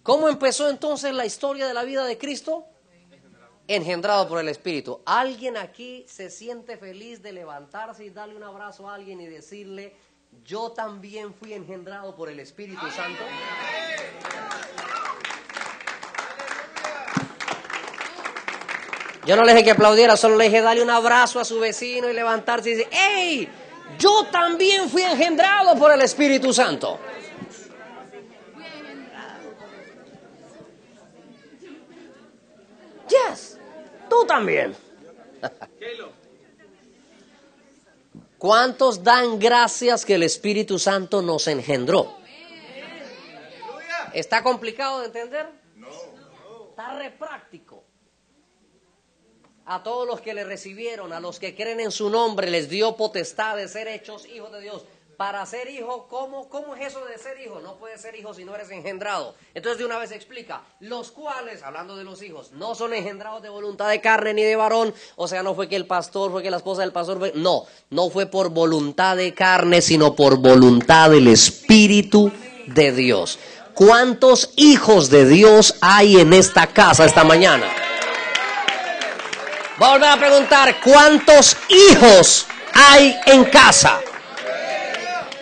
[0.02, 2.64] ¿Cómo empezó entonces la historia de la vida de Cristo?
[3.68, 5.00] Engendrado por el Espíritu.
[5.06, 9.94] ¿Alguien aquí se siente feliz de levantarse y darle un abrazo a alguien y decirle,
[10.44, 13.22] yo también fui engendrado por el Espíritu Santo?
[19.24, 22.08] Yo no le dije que aplaudiera, solo le dije darle un abrazo a su vecino
[22.10, 23.48] y levantarse y decir, ¡Hey!
[23.98, 26.98] Yo también fui engendrado por el Espíritu Santo.
[33.08, 33.58] Yes,
[34.08, 34.76] tú también.
[38.38, 42.16] ¿Cuántos dan gracias que el Espíritu Santo nos engendró?
[44.12, 45.46] ¿Está complicado de entender?
[45.74, 45.88] No.
[46.70, 47.65] Está re práctico.
[49.68, 52.94] A todos los que le recibieron, a los que creen en su nombre, les dio
[52.94, 54.84] potestad de ser hechos hijos de Dios.
[55.16, 57.58] Para ser hijo, ¿cómo, ¿cómo es eso de ser hijo?
[57.60, 59.34] No puedes ser hijo si no eres engendrado.
[59.54, 63.48] Entonces de una vez explica, los cuales, hablando de los hijos, no son engendrados de
[63.48, 64.94] voluntad de carne ni de varón.
[65.16, 67.32] O sea, no fue que el pastor, fue que la esposa del pastor, fue...
[67.34, 72.30] no, no fue por voluntad de carne, sino por voluntad del Espíritu
[72.66, 73.40] de Dios.
[73.74, 77.66] ¿Cuántos hijos de Dios hay en esta casa esta mañana?
[79.78, 84.00] Voy a volver a preguntar, ¿cuántos hijos hay en casa?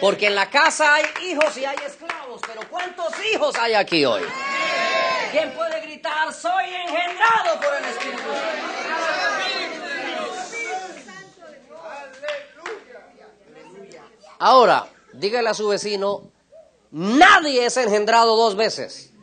[0.01, 4.23] Porque en la casa hay hijos y hay esclavos, pero ¿cuántos hijos hay aquí hoy?
[5.31, 8.75] ¿Quién puede gritar, soy engendrado por el Espíritu Santo?
[14.41, 16.33] Ahora, dígale a su vecino,
[16.91, 19.14] nadie es engendrado dos veces.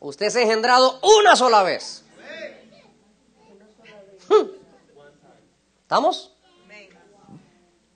[0.00, 2.04] Usted es engendrado una sola vez.
[5.82, 6.32] ¿Estamos?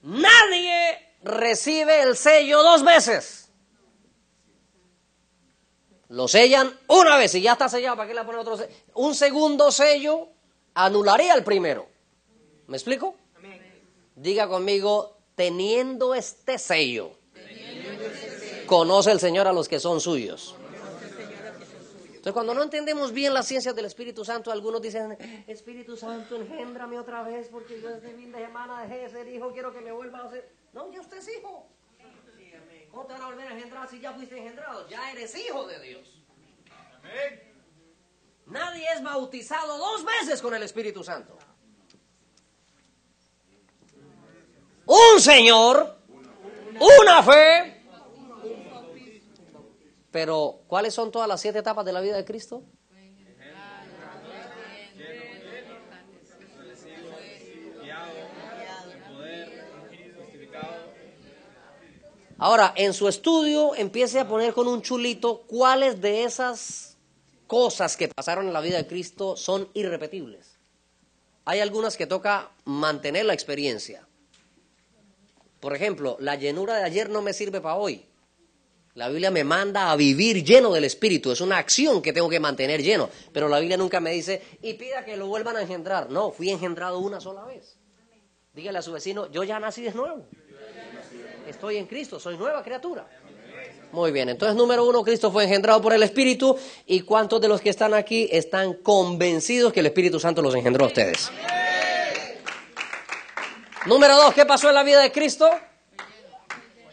[0.03, 3.49] Nadie recibe el sello dos veces.
[6.09, 7.97] Lo sellan una vez y ya está sellado.
[7.97, 8.69] ¿Para qué le ponen otro sello?
[8.93, 10.29] Un segundo sello
[10.75, 11.87] anularía el primero.
[12.67, 13.15] ¿Me explico?
[14.15, 17.11] Diga conmigo, teniendo este sello,
[18.67, 20.55] conoce el Señor a los que son suyos.
[22.25, 26.97] Entonces, cuando no entendemos bien las ciencias del Espíritu Santo, algunos dicen, Espíritu Santo, engendrame
[26.97, 30.23] otra vez porque yo desde mi semana dejé de ser hijo, quiero que me vuelva
[30.23, 30.51] a ser...
[30.73, 31.69] No, ya usted es hijo.
[32.89, 34.89] ¿Cómo te van a volver a engendrar si ya fuiste engendrado?
[34.89, 36.23] Ya eres hijo de Dios.
[38.47, 41.37] Nadie es bautizado dos veces con el Espíritu Santo.
[44.87, 45.95] Un Señor,
[46.79, 47.74] una fe,
[50.15, 52.63] pero, ¿cuáles son todas las siete etapas de la vida de Cristo?
[62.37, 66.95] Ahora, en su estudio empiece a poner con un chulito cuáles de esas
[67.45, 70.57] cosas que pasaron en la vida de Cristo son irrepetibles.
[71.43, 74.07] Hay algunas que toca mantener la experiencia.
[75.59, 78.07] Por ejemplo, la llenura de ayer no me sirve para hoy.
[78.95, 81.29] La Biblia me manda a vivir lleno del Espíritu.
[81.29, 83.09] Es una acción que tengo que mantener lleno.
[83.33, 86.09] Pero la Biblia nunca me dice, y pida que lo vuelvan a engendrar.
[86.09, 87.77] No, fui engendrado una sola vez.
[88.53, 90.25] Dígale a su vecino, yo ya nací de nuevo.
[91.45, 93.05] Estoy en Cristo, soy nueva criatura.
[93.91, 96.57] Muy bien, entonces número uno, Cristo fue engendrado por el Espíritu.
[96.85, 100.85] ¿Y cuántos de los que están aquí están convencidos que el Espíritu Santo los engendró
[100.85, 101.29] a ustedes?
[103.87, 105.49] Número dos, ¿qué pasó en la vida de Cristo?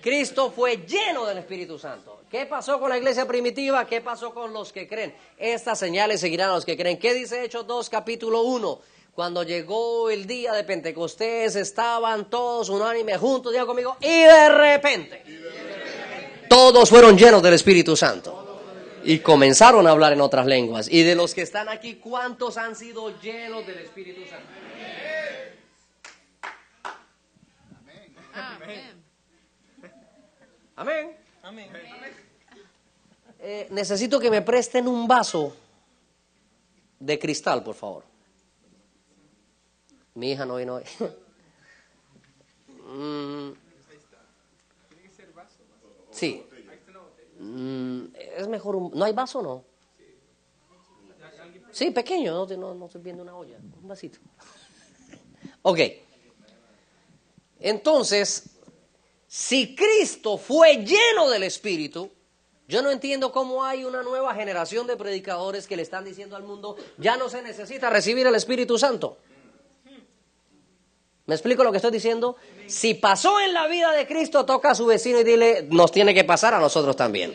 [0.03, 2.23] Cristo fue lleno del Espíritu Santo.
[2.29, 3.87] ¿Qué pasó con la iglesia primitiva?
[3.87, 5.15] ¿Qué pasó con los que creen?
[5.39, 6.99] Estas señales seguirán a los que creen.
[6.99, 8.81] ¿Qué dice Hechos 2, capítulo 1?
[9.15, 15.23] Cuando llegó el día de Pentecostés, estaban todos unánimes juntos, digan conmigo, y de repente,
[16.49, 18.41] todos fueron llenos del Espíritu Santo.
[19.05, 20.89] Y comenzaron a hablar en otras lenguas.
[20.89, 24.47] Y de los que están aquí, ¿cuántos han sido llenos del Espíritu Santo?
[27.81, 28.17] Amén.
[28.33, 29.02] Amén.
[33.39, 35.55] Eh, necesito que me presten un vaso
[36.99, 38.05] de cristal, por favor.
[40.15, 40.85] Mi hija no vino hoy.
[42.95, 43.53] Mm,
[46.11, 46.45] sí.
[47.39, 48.91] Mm, es mejor un...
[48.93, 49.65] ¿No hay vaso o no?
[51.71, 54.19] Sí, pequeño, no, no, no estoy viendo una olla, un vasito.
[55.63, 55.79] Ok.
[57.61, 58.59] Entonces,
[59.35, 62.11] si Cristo fue lleno del Espíritu,
[62.69, 66.43] yo no entiendo cómo hay una nueva generación de predicadores que le están diciendo al
[66.43, 69.17] mundo, ya no se necesita recibir el Espíritu Santo.
[71.25, 72.37] ¿Me explico lo que estoy diciendo?
[72.67, 76.13] Si pasó en la vida de Cristo, toca a su vecino y dile, nos tiene
[76.13, 77.35] que pasar a nosotros también.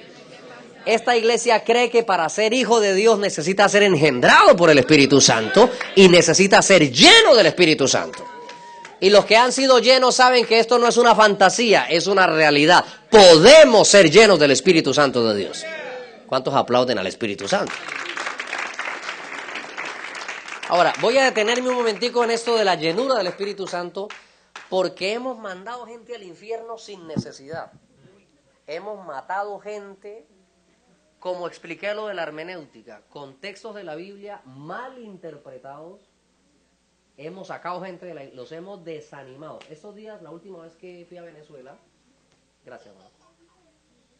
[0.86, 5.20] Esta iglesia cree que para ser hijo de Dios necesita ser engendrado por el Espíritu
[5.20, 8.37] Santo y necesita ser lleno del Espíritu Santo.
[9.00, 12.26] Y los que han sido llenos saben que esto no es una fantasía, es una
[12.26, 12.84] realidad.
[13.12, 15.66] Podemos ser llenos del Espíritu Santo de Dios.
[16.26, 17.72] ¿Cuántos aplauden al Espíritu Santo?
[20.70, 24.10] Ahora, voy a detenerme un momentico en esto de la llenura del Espíritu Santo,
[24.68, 27.72] porque hemos mandado gente al infierno sin necesidad.
[28.66, 30.28] Hemos matado gente,
[31.20, 36.02] como expliqué lo de la hermenéutica, con textos de la Biblia mal interpretados.
[37.18, 39.60] Hemos sacado gente, de la, los hemos desanimado.
[39.70, 41.76] Estos días, la última vez que fui a Venezuela,
[42.64, 42.94] gracias,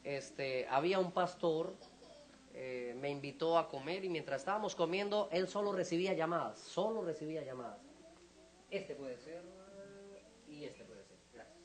[0.04, 1.74] este, había un pastor
[2.60, 7.44] eh, me invitó a comer y mientras estábamos comiendo, él solo recibía llamadas, solo recibía
[7.44, 7.78] llamadas.
[8.72, 9.44] Este puede ser
[10.48, 11.18] y este puede ser.
[11.36, 11.56] Gracias.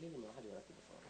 [0.00, 1.02] Lili, ¿me vas a ayudar aquí, por favor?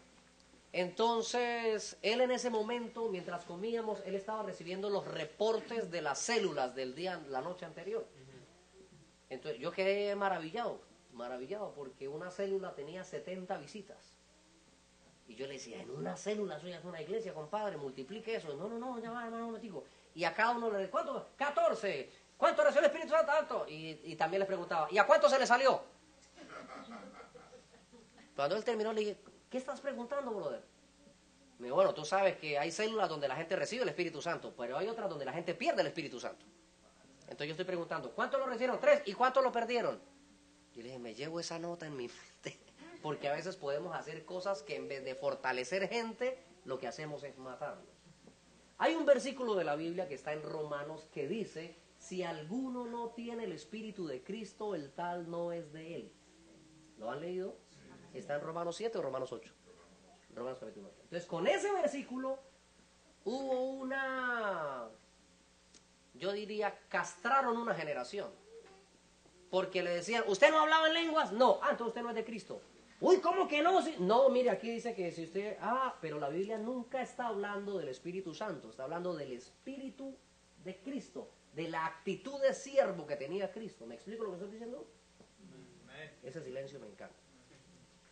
[0.79, 6.73] Entonces, él en ese momento, mientras comíamos, él estaba recibiendo los reportes de las células
[6.73, 8.07] del día, la noche anterior.
[9.29, 10.79] Entonces, yo quedé maravillado,
[11.11, 14.13] maravillado, porque una célula tenía 70 visitas.
[15.27, 18.53] Y yo le decía, en una célula, eso ya es una iglesia, compadre, multiplique eso.
[18.53, 19.83] No, no, no, ya va, hermano, un momentico.
[20.15, 21.27] Y a cada uno le decía, ¿cuánto?
[21.35, 22.09] 14.
[22.37, 23.65] ¿Cuánto recibió el Espíritu Santo?
[23.67, 25.83] Y también les preguntaba, ¿y a cuánto se le salió?
[28.33, 29.17] Cuando él terminó, le dije,
[29.49, 30.68] ¿qué estás preguntando, brother?
[31.59, 34.53] Me dijo, bueno, tú sabes que hay células donde la gente recibe el Espíritu Santo,
[34.57, 36.45] pero hay otras donde la gente pierde el Espíritu Santo.
[37.23, 38.79] Entonces yo estoy preguntando, ¿cuántos lo recibieron?
[38.79, 39.03] Tres.
[39.05, 40.01] ¿Y cuántos lo perdieron?
[40.73, 42.59] Yo le dije, me llevo esa nota en mi mente
[43.03, 47.23] porque a veces podemos hacer cosas que en vez de fortalecer gente, lo que hacemos
[47.23, 47.85] es matarlos.
[48.77, 53.09] Hay un versículo de la Biblia que está en Romanos que dice, si alguno no
[53.09, 56.13] tiene el Espíritu de Cristo, el tal no es de él.
[56.97, 57.57] ¿Lo han leído?
[58.13, 59.53] Está en Romanos 7 o Romanos 8.
[60.35, 61.01] Romanos capítulo 8.
[61.03, 62.39] Entonces, con ese versículo
[63.25, 64.87] hubo una,
[66.13, 68.29] yo diría, castraron una generación.
[69.49, 71.31] Porque le decían, ¿usted no hablaba en lenguas?
[71.31, 72.61] No, ah, entonces usted no es de Cristo.
[73.01, 73.81] Uy, ¿cómo que no?
[73.99, 75.57] No, mire, aquí dice que si usted...
[75.61, 80.15] Ah, pero la Biblia nunca está hablando del Espíritu Santo, está hablando del Espíritu
[80.63, 83.85] de Cristo, de la actitud de siervo que tenía Cristo.
[83.85, 84.85] ¿Me explico lo que estoy diciendo?
[86.23, 87.15] Ese silencio me encanta.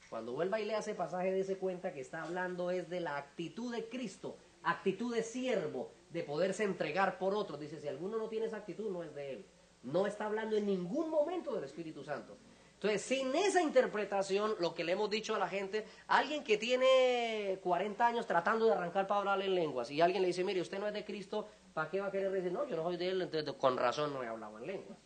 [0.10, 3.74] Cuando vuelva y lea ese pasaje, dése cuenta que está hablando es de la actitud
[3.74, 7.60] de Cristo, actitud de siervo, de poderse entregar por otros.
[7.60, 9.45] Dice, si alguno no tiene esa actitud, no es de él.
[9.84, 12.38] No está hablando en ningún momento del Espíritu Santo.
[12.76, 17.60] Entonces, sin esa interpretación, lo que le hemos dicho a la gente, alguien que tiene
[17.64, 20.78] 40 años tratando de arrancar para hablarle en lenguas, y alguien le dice, mire, usted
[20.78, 23.10] no es de Cristo, ¿para qué va a querer decir, no, yo no soy de
[23.10, 24.99] él, entonces con razón no he hablado en lenguas?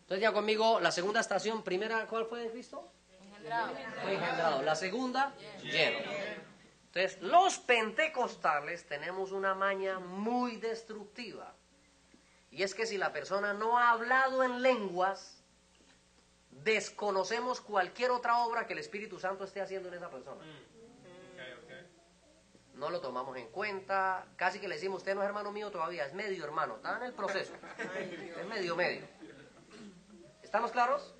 [0.00, 2.90] Entonces ya conmigo, la segunda estación, primera, ¿cuál fue de Cristo?
[4.02, 4.62] Fue engendrado.
[4.62, 5.98] La segunda, lleno.
[6.86, 11.54] Entonces, los pentecostales tenemos una maña muy destructiva.
[12.50, 15.40] Y es que si la persona no ha hablado en lenguas,
[16.50, 20.44] desconocemos cualquier otra obra que el Espíritu Santo esté haciendo en esa persona.
[22.74, 26.06] No lo tomamos en cuenta, casi que le decimos, usted no es hermano mío todavía,
[26.06, 27.52] es medio hermano, está en el proceso,
[28.40, 29.06] es medio medio.
[30.42, 31.14] ¿Estamos claros?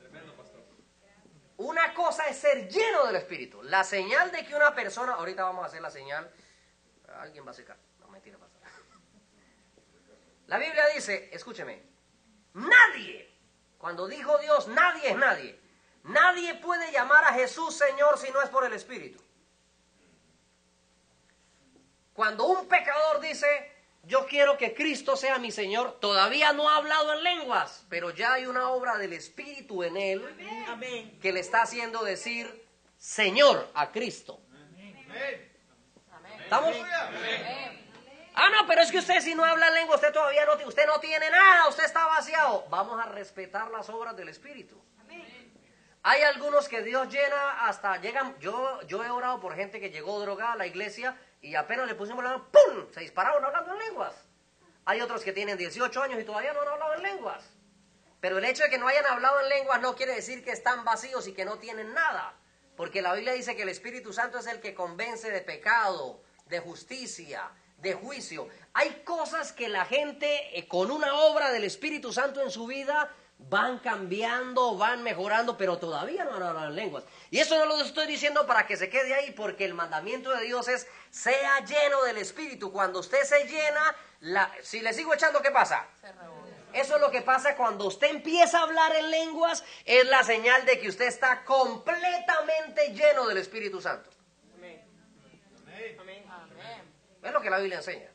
[1.61, 3.62] Una cosa es ser lleno del Espíritu.
[3.62, 6.32] La señal de que una persona, ahorita vamos a hacer la señal,
[7.18, 8.54] alguien va a secar, no mentira, pasa.
[10.46, 11.82] La Biblia dice, escúcheme,
[12.54, 13.30] nadie,
[13.76, 15.61] cuando dijo Dios, nadie es nadie.
[16.04, 19.22] Nadie puede llamar a Jesús Señor si no es por el Espíritu.
[22.14, 27.12] Cuando un pecador dice, yo quiero que Cristo sea mi Señor, todavía no ha hablado
[27.12, 32.03] en lenguas, pero ya hay una obra del Espíritu en él que le está haciendo
[32.03, 34.40] decir Señor a Cristo.
[36.42, 36.74] ¿Estamos?
[38.34, 40.86] Ah, no, pero es que usted si no habla en lengua, usted todavía no, usted
[40.86, 42.66] no tiene nada, usted está vaciado.
[42.70, 44.80] Vamos a respetar las obras del Espíritu.
[46.03, 48.38] Hay algunos que Dios llena hasta llegan.
[48.40, 51.95] Yo, yo he orado por gente que llegó drogada a la iglesia y apenas le
[51.95, 52.86] pusimos la mano, ¡pum!
[52.93, 54.14] Se dispararon hablando en lenguas.
[54.84, 57.45] Hay otros que tienen 18 años y todavía no han hablado en lenguas.
[58.20, 60.84] Pero el hecho de que no hayan hablado en lenguas no quiere decir que están
[60.84, 62.34] vacíos y que no tienen nada.
[62.76, 66.61] Porque la Biblia dice que el Espíritu Santo es el que convence de pecado, de
[66.61, 68.49] justicia, de juicio.
[68.74, 73.11] Hay cosas que la gente eh, con una obra del Espíritu Santo en su vida
[73.49, 77.05] van cambiando, van mejorando, pero todavía no en lenguas.
[77.30, 80.45] Y eso no lo estoy diciendo para que se quede ahí, porque el mandamiento de
[80.45, 82.70] Dios es, sea lleno del Espíritu.
[82.72, 85.86] Cuando usted se llena, la, si le sigo echando, ¿qué pasa?
[86.72, 90.64] Eso es lo que pasa cuando usted empieza a hablar en lenguas, es la señal
[90.66, 94.09] de que usted está completamente lleno del Espíritu Santo.
[97.22, 98.11] Es lo que la Biblia enseña.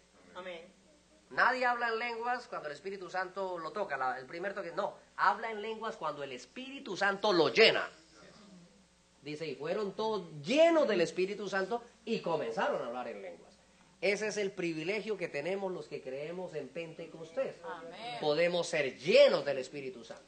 [1.35, 3.97] Nadie habla en lenguas cuando el Espíritu Santo lo toca.
[3.97, 4.95] La- el primer toque, no.
[5.17, 7.87] Habla en lenguas cuando el Espíritu Santo lo llena.
[9.21, 13.53] Dice, y fueron todos llenos del Espíritu Santo y comenzaron a hablar en lenguas.
[14.01, 17.55] Ese es el privilegio que tenemos los que creemos en Pentecostés.
[18.21, 20.23] Podemos ser llenos del Espíritu Santo.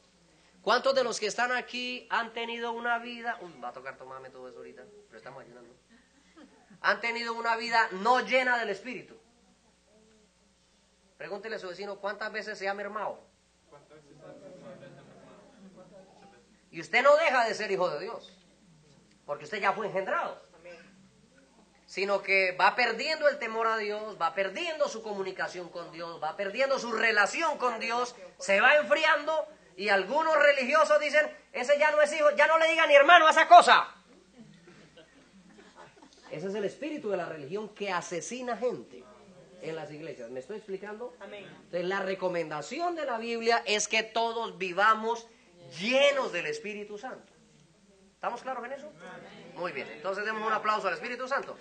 [0.62, 3.38] ¿Cuántos de los que están aquí han tenido una vida...
[3.40, 5.72] Uy, va a tocar tomarme todo eso ahorita, pero estamos ayunando.
[6.80, 9.16] Han tenido una vida no llena del Espíritu.
[11.18, 13.18] Pregúntele a su vecino cuántas veces se ha mermado.
[16.70, 18.32] Y usted no deja de ser hijo de Dios,
[19.26, 20.40] porque usted ya fue engendrado.
[21.86, 26.36] Sino que va perdiendo el temor a Dios, va perdiendo su comunicación con Dios, va
[26.36, 32.00] perdiendo su relación con Dios, se va enfriando y algunos religiosos dicen, ese ya no
[32.00, 33.88] es hijo, ya no le diga ni hermano a esa cosa.
[36.30, 39.02] Ese es el espíritu de la religión que asesina gente
[39.62, 40.30] en las iglesias.
[40.30, 41.14] ¿Me estoy explicando?
[41.22, 45.26] Entonces, la recomendación de la Biblia es que todos vivamos
[45.80, 47.32] llenos del Espíritu Santo.
[48.14, 48.90] ¿Estamos claros en eso?
[49.56, 49.88] Muy bien.
[49.92, 51.56] Entonces, demos un aplauso al Espíritu Santo.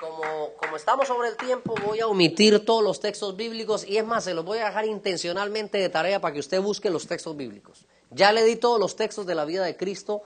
[0.00, 4.04] Como, como estamos sobre el tiempo, voy a omitir todos los textos bíblicos y es
[4.04, 7.36] más, se los voy a dejar intencionalmente de tarea para que usted busque los textos
[7.36, 7.86] bíblicos.
[8.10, 10.22] Ya le di todos los textos de la vida de Cristo,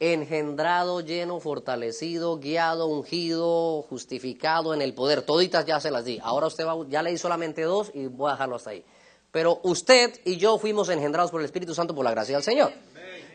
[0.00, 5.22] engendrado, lleno, fortalecido, guiado, ungido, justificado en el poder.
[5.22, 6.18] Toditas ya se las di.
[6.22, 8.84] Ahora usted va, ya le di solamente dos y voy a dejarlo hasta ahí.
[9.30, 12.72] Pero usted y yo fuimos engendrados por el Espíritu Santo por la gracia del Señor.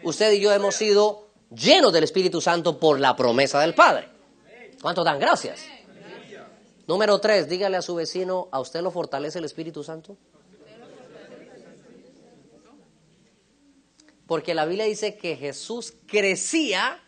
[0.03, 4.09] Usted y yo hemos sido llenos del Espíritu Santo por la promesa del Padre.
[4.81, 5.61] ¿Cuánto dan gracias?
[6.87, 10.15] Número tres, dígale a su vecino, ¿a usted lo fortalece el Espíritu Santo?
[14.27, 17.01] Porque la Biblia dice que Jesús crecía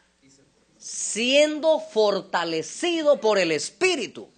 [0.77, 4.29] siendo fortalecido por el Espíritu.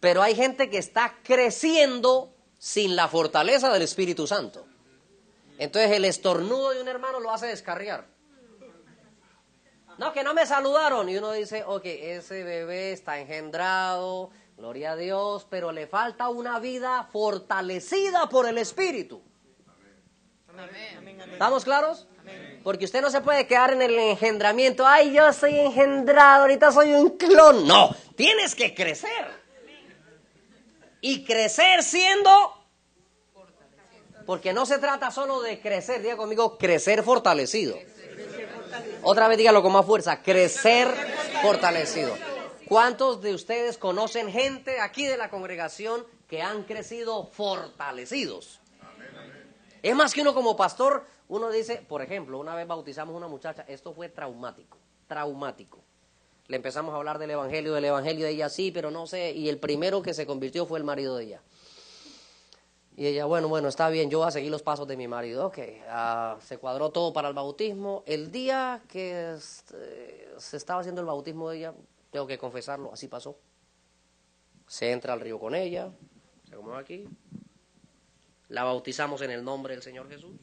[0.00, 4.66] Pero hay gente que está creciendo sin la fortaleza del Espíritu Santo.
[5.58, 8.06] Entonces el estornudo de un hermano lo hace descarriar.
[9.98, 11.08] No, que no me saludaron.
[11.08, 16.58] Y uno dice, ok, ese bebé está engendrado, gloria a Dios, pero le falta una
[16.58, 19.22] vida fortalecida por el Espíritu.
[21.32, 22.06] ¿Estamos claros?
[22.62, 24.86] Porque usted no se puede quedar en el engendramiento.
[24.86, 27.66] Ay, yo soy engendrado, ahorita soy un clon.
[27.66, 29.42] No, tienes que crecer.
[31.00, 32.30] Y crecer siendo...
[34.24, 37.76] Porque no se trata solo de crecer, diga conmigo, crecer fortalecido.
[39.02, 40.88] Otra vez dígalo con más fuerza, crecer
[41.42, 42.16] fortalecido.
[42.68, 48.61] ¿Cuántos de ustedes conocen gente aquí de la congregación que han crecido fortalecidos.
[49.82, 53.26] Es más que uno como pastor, uno dice, por ejemplo, una vez bautizamos a una
[53.26, 54.78] muchacha, esto fue traumático,
[55.08, 55.80] traumático.
[56.46, 59.48] Le empezamos a hablar del evangelio, del evangelio de ella sí, pero no sé, y
[59.48, 61.42] el primero que se convirtió fue el marido de ella.
[62.96, 65.46] Y ella, bueno, bueno, está bien, yo voy a seguir los pasos de mi marido.
[65.46, 65.58] Ok,
[65.88, 68.02] ah, se cuadró todo para el bautismo.
[68.06, 71.74] El día que este, se estaba haciendo el bautismo de ella,
[72.10, 73.38] tengo que confesarlo, así pasó.
[74.66, 75.90] Se entra al río con ella,
[76.46, 77.08] se acomoda aquí,
[78.52, 80.36] la bautizamos en el nombre del Señor Jesús.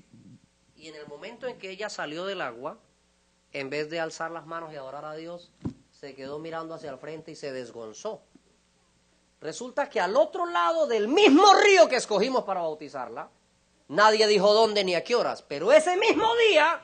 [0.75, 2.79] Y en el momento en que ella salió del agua,
[3.53, 5.51] en vez de alzar las manos y adorar a Dios,
[5.91, 8.23] se quedó mirando hacia el frente y se desgonzó.
[9.41, 13.29] Resulta que al otro lado del mismo río que escogimos para bautizarla,
[13.89, 16.81] nadie dijo dónde ni a qué horas, pero ese mismo día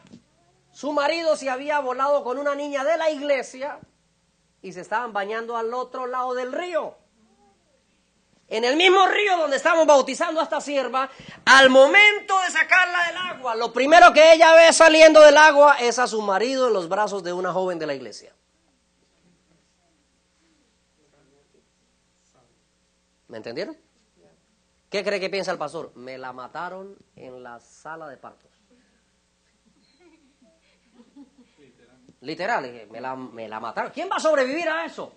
[0.71, 3.79] su marido se había volado con una niña de la iglesia
[4.61, 6.95] y se estaban bañando al otro lado del río.
[8.47, 11.09] En el mismo río donde estamos bautizando a esta sierva,
[11.45, 15.97] al momento de sacarla del agua, lo primero que ella ve saliendo del agua es
[15.97, 18.33] a su marido en los brazos de una joven de la iglesia.
[23.27, 23.75] ¿Me entendieron?
[24.89, 25.91] ¿Qué cree que piensa el pastor?
[25.95, 28.51] Me la mataron en la sala de partos.
[32.21, 33.91] Literal, dije, me la, me la mataron.
[33.91, 35.13] ¿Quién va a sobrevivir a eso?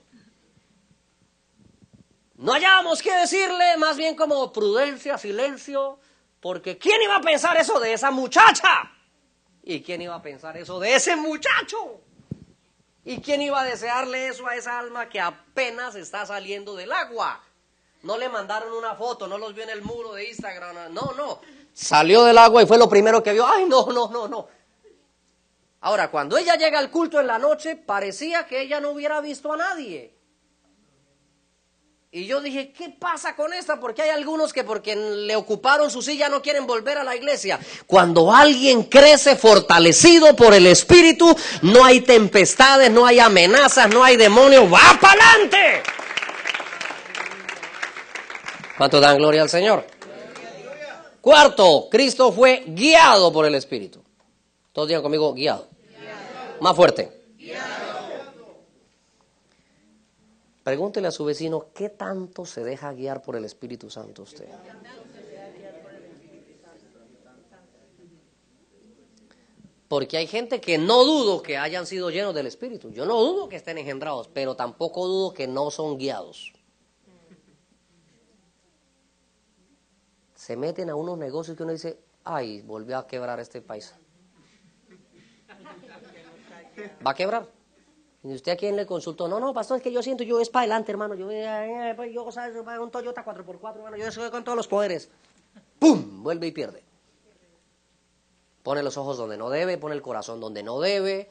[2.38, 5.98] No hallábamos qué decirle, más bien como prudencia, silencio,
[6.40, 8.92] porque ¿quién iba a pensar eso de esa muchacha?
[9.64, 12.00] ¿Y quién iba a pensar eso de ese muchacho?
[13.04, 17.42] ¿Y quién iba a desearle eso a esa alma que apenas está saliendo del agua?
[18.02, 21.40] No le mandaron una foto, no los vio en el muro de Instagram, no, no.
[21.72, 23.48] Salió del agua y fue lo primero que vio.
[23.48, 24.46] Ay, no, no, no, no.
[25.80, 29.52] Ahora, cuando ella llega al culto en la noche, parecía que ella no hubiera visto
[29.52, 30.17] a nadie.
[32.18, 33.78] Y yo dije, ¿qué pasa con esta?
[33.78, 37.60] Porque hay algunos que porque le ocuparon su silla no quieren volver a la iglesia.
[37.86, 44.16] Cuando alguien crece fortalecido por el Espíritu, no hay tempestades, no hay amenazas, no hay
[44.16, 44.64] demonios.
[44.64, 45.82] ¡Va para adelante!
[48.76, 49.86] ¿Cuánto dan gloria al Señor?
[51.20, 54.02] Cuarto, Cristo fue guiado por el Espíritu.
[54.72, 55.68] Todos digan conmigo, guiado.
[56.60, 57.12] Más fuerte.
[60.68, 64.46] Pregúntele a su vecino, ¿qué tanto se deja guiar por el Espíritu Santo usted?
[69.88, 72.90] Porque hay gente que no dudo que hayan sido llenos del Espíritu.
[72.90, 76.52] Yo no dudo que estén engendrados, pero tampoco dudo que no son guiados.
[80.34, 83.94] Se meten a unos negocios que uno dice, ay, volvió a quebrar este país.
[87.06, 87.57] ¿Va a quebrar?
[88.24, 89.28] ¿Y usted a quién le consultó?
[89.28, 91.14] No, no, pastor, es que yo siento, yo es para adelante, hermano.
[91.14, 92.56] Yo, eh, pues, yo ¿sabes?
[92.80, 93.96] un Toyota 4x4, hermano.
[93.96, 95.08] Yo soy con todos los poderes.
[95.78, 96.22] ¡Pum!
[96.22, 96.82] Vuelve y pierde.
[98.62, 101.30] Pone los ojos donde no debe, pone el corazón donde no debe,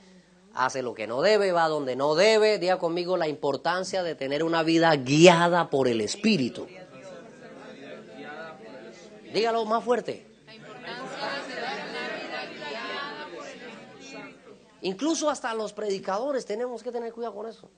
[0.54, 2.58] hace lo que no debe, va donde no debe.
[2.58, 6.68] Diga conmigo la importancia de tener una vida guiada por el Espíritu.
[9.34, 10.27] Dígalo más fuerte.
[14.88, 17.70] Incluso hasta los predicadores tenemos que tener cuidado con eso.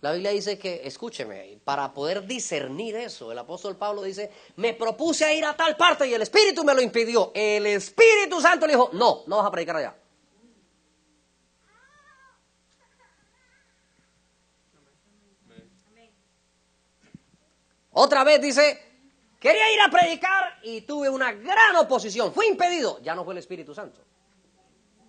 [0.00, 5.24] La Biblia dice que, escúcheme, para poder discernir eso, el apóstol Pablo dice, me propuse
[5.24, 7.32] a ir a tal parte y el Espíritu me lo impidió.
[7.34, 9.96] El Espíritu Santo le dijo, no, no vas a predicar allá.
[17.90, 18.80] Otra vez dice,
[19.40, 23.38] quería ir a predicar y tuve una gran oposición, fui impedido, ya no fue el
[23.38, 24.00] Espíritu Santo.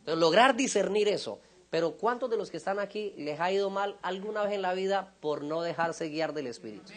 [0.05, 1.39] Entonces, lograr discernir eso.
[1.71, 4.75] Pero ¿cuántos de los que están aquí les ha ido mal alguna vez en la
[4.75, 6.93] vida por no dejarse guiar del Espíritu?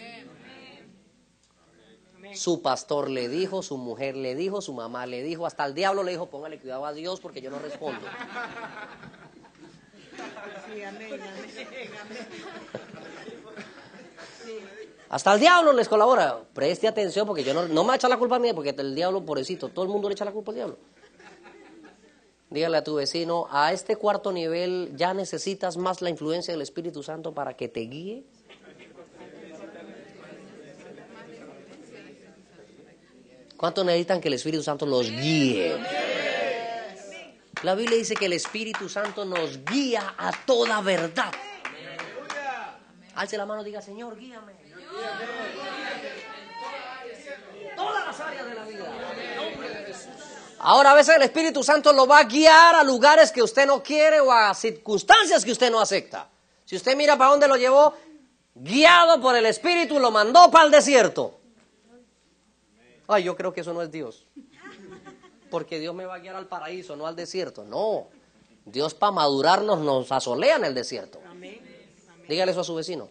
[2.34, 6.02] Su pastor le dijo, su mujer le dijo, su mamá le dijo, hasta el diablo
[6.02, 8.06] le dijo, póngale cuidado a Dios porque yo no respondo.
[15.09, 16.40] Hasta el diablo les colabora.
[16.52, 19.24] Preste atención porque yo no, no me echa la culpa a mí, porque el diablo,
[19.24, 20.78] pobrecito, todo el mundo le echa la culpa al diablo.
[22.51, 27.03] Dígale a tu vecino, a este cuarto nivel ya necesitas más la influencia del Espíritu
[27.03, 28.24] Santo para que te guíe.
[33.59, 35.76] ¿Cuántos necesitan que el Espíritu Santo los guíe?
[37.62, 41.32] La Biblia dice que el Espíritu Santo nos guía a toda verdad.
[43.16, 44.53] Alce la mano y diga, Señor, guíame.
[47.76, 49.07] Todas las áreas de la vida.
[50.61, 53.82] Ahora a veces el Espíritu Santo lo va a guiar a lugares que usted no
[53.82, 56.28] quiere o a circunstancias que usted no acepta.
[56.64, 57.94] Si usted mira para dónde lo llevó,
[58.54, 61.38] guiado por el Espíritu, lo mandó para el desierto.
[63.06, 64.26] Ay, yo creo que eso no es Dios.
[65.50, 67.64] Porque Dios me va a guiar al paraíso, no al desierto.
[67.64, 68.09] No.
[68.66, 71.20] Dios para madurarnos nos asolea en el desierto.
[72.28, 73.09] Dígale eso a su vecino.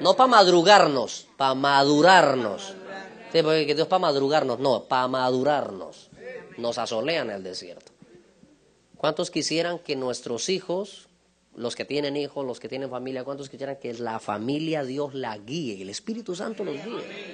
[0.00, 2.74] No para madrugarnos, para madurarnos.
[3.32, 6.10] Porque Dios para madrugarnos, no, para madurarnos.
[6.58, 7.92] Nos asolea en el desierto.
[8.96, 11.08] ¿Cuántos quisieran que nuestros hijos,
[11.54, 15.38] los que tienen hijos, los que tienen familia, cuántos quisieran que la familia Dios la
[15.38, 17.30] guíe el Espíritu Santo los guíe?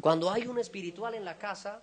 [0.00, 1.82] Cuando hay un espiritual en la casa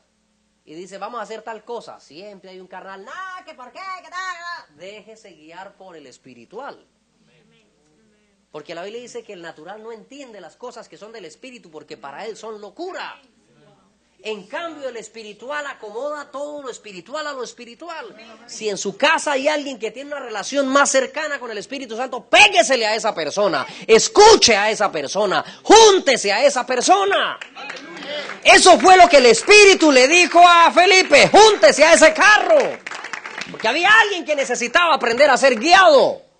[0.66, 3.12] y dice, vamos a hacer tal cosa, siempre hay un carnal, no,
[3.46, 6.86] que por qué, que tal, déjese guiar por el espiritual.
[8.52, 11.72] Porque la Biblia dice que el natural no entiende las cosas que son del espíritu
[11.72, 13.22] porque para él son locura.
[14.24, 18.16] En cambio, el espiritual acomoda todo lo espiritual a lo espiritual.
[18.46, 21.98] Si en su casa hay alguien que tiene una relación más cercana con el Espíritu
[21.98, 27.40] Santo, péguesele a esa persona, escuche a esa persona, júntese a esa persona.
[28.44, 32.78] Eso fue lo que el Espíritu le dijo a Felipe, júntese a ese carro.
[33.50, 36.31] Porque había alguien que necesitaba aprender a ser guiado.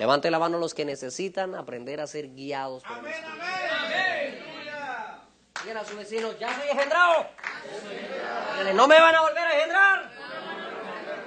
[0.00, 3.36] Levante la mano los que necesitan aprender a ser guiados por el Espíritu.
[5.60, 7.26] Díganle a su vecino, ya soy engendrado.
[8.52, 10.10] Díganle, no me van a volver a engendrar.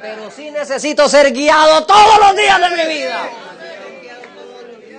[0.01, 3.30] Pero sí necesito ser guiado todos los días de mi vida.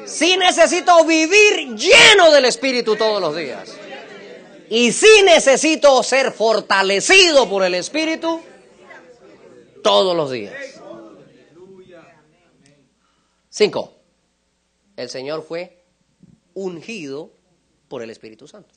[0.07, 3.77] Sí necesito vivir lleno del Espíritu todos los días.
[4.70, 8.41] Y sí necesito ser fortalecido por el Espíritu
[9.83, 10.74] todos los días.
[13.57, 13.93] Cinco.
[14.97, 15.85] El Señor fue
[16.55, 17.31] ungido
[17.87, 18.75] por el Espíritu Santo.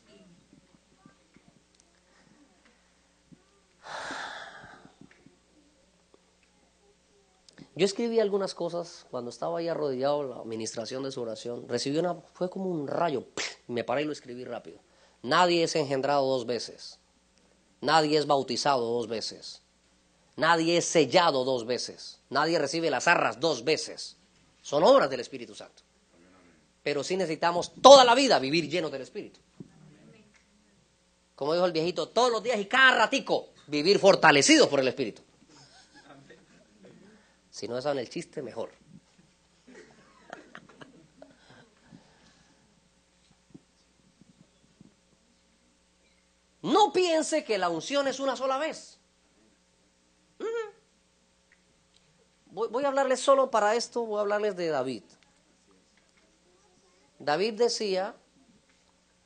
[7.73, 11.67] Yo escribí algunas cosas cuando estaba ahí arrodillado la administración de su oración.
[11.67, 13.25] Recibí una, fue como un rayo.
[13.65, 14.78] Me paré y lo escribí rápido.
[15.23, 16.99] Nadie es engendrado dos veces.
[17.82, 19.63] Nadie es bautizado dos veces.
[20.36, 22.19] Nadie es sellado dos veces.
[22.30, 24.16] Nadie recibe las arras dos veces.
[24.68, 25.82] Son obras del Espíritu Santo.
[26.84, 29.39] Pero sí necesitamos toda la vida vivir llenos del Espíritu.
[31.36, 35.22] Como dijo el viejito, todos los días y cada ratico vivir fortalecidos por el Espíritu.
[37.49, 38.74] Si no saben el chiste, mejor.
[46.63, 48.99] No piense que la unción es una sola vez.
[52.57, 55.03] Voy, voy, a hablarles solo para esto, voy a hablarles de David.
[57.19, 58.15] David decía,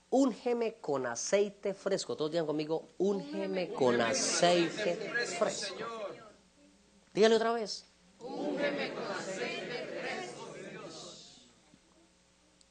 [0.09, 2.17] úngeme con aceite fresco.
[2.17, 4.95] Todos digan conmigo, úngeme con aceite
[5.39, 5.77] fresco.
[7.13, 7.85] Dígale otra vez.
[8.19, 10.53] Úngeme con aceite fresco.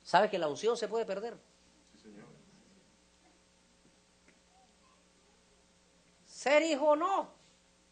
[0.03, 1.39] ¿Sabe que la unción se puede perder?
[6.27, 7.31] Ser hijo no.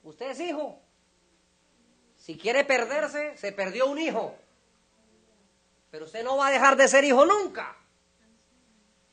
[0.04, 0.82] Usted es hijo.
[2.28, 4.34] Si quiere perderse, se perdió un hijo.
[5.90, 7.74] Pero usted no va a dejar de ser hijo nunca.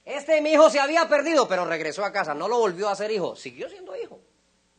[0.03, 2.33] Este mi hijo se había perdido, pero regresó a casa.
[2.33, 3.37] No lo volvió a ser hijo.
[3.37, 4.19] Siguió siendo hijo.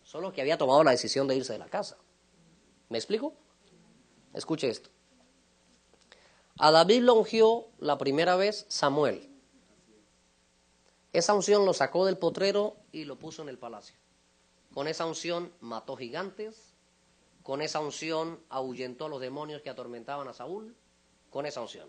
[0.03, 1.97] Solo que había tomado la decisión de irse de la casa.
[2.91, 3.32] ¿Me explico?
[4.34, 4.91] Escuche esto.
[6.59, 9.30] A David lo ungió la primera vez Samuel.
[11.14, 13.97] Esa unción lo sacó del potrero y lo puso en el palacio.
[14.74, 16.75] Con esa unción mató gigantes.
[17.47, 20.74] Con esa unción ahuyentó a los demonios que atormentaban a Saúl.
[21.30, 21.88] Con esa unción.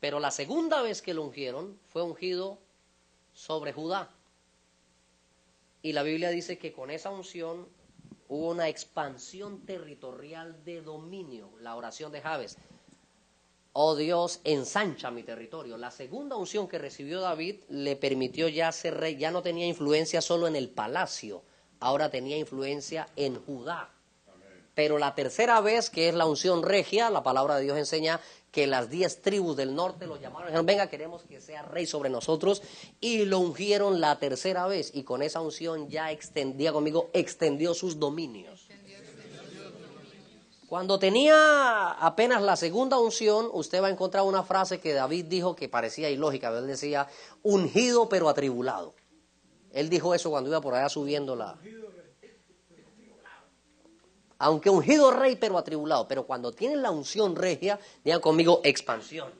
[0.00, 2.58] Pero la segunda vez que lo ungieron fue ungido
[3.32, 4.10] sobre Judá.
[5.82, 7.68] Y la Biblia dice que con esa unción
[8.28, 12.58] hubo una expansión territorial de dominio, la oración de Javes.
[13.72, 15.76] Oh Dios, ensancha mi territorio.
[15.78, 20.20] La segunda unción que recibió David le permitió ya ser rey, ya no tenía influencia
[20.20, 21.44] solo en el palacio,
[21.84, 23.90] ahora tenía influencia en Judá.
[24.74, 28.20] Pero la tercera vez, que es la unción regia, la palabra de Dios enseña
[28.50, 32.08] que las diez tribus del norte lo llamaron, dijeron, venga, queremos que sea rey sobre
[32.08, 32.62] nosotros,
[33.00, 37.98] y lo ungieron la tercera vez, y con esa unción ya extendía conmigo, extendió sus
[37.98, 38.68] dominios.
[40.68, 45.54] Cuando tenía apenas la segunda unción, usted va a encontrar una frase que David dijo
[45.54, 47.08] que parecía ilógica, él decía,
[47.42, 48.94] ungido pero atribulado.
[49.74, 51.58] Él dijo eso cuando iba por allá subiendo la...
[54.38, 59.32] Aunque ungido rey pero atribulado, pero cuando tienen la unción regia, digan conmigo expansión.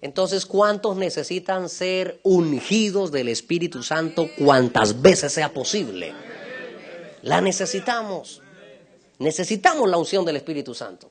[0.00, 6.14] Entonces, ¿cuántos necesitan ser ungidos del Espíritu Santo cuantas veces sea posible?
[7.20, 8.40] La necesitamos.
[9.18, 11.10] Necesitamos la unción del Espíritu Santo.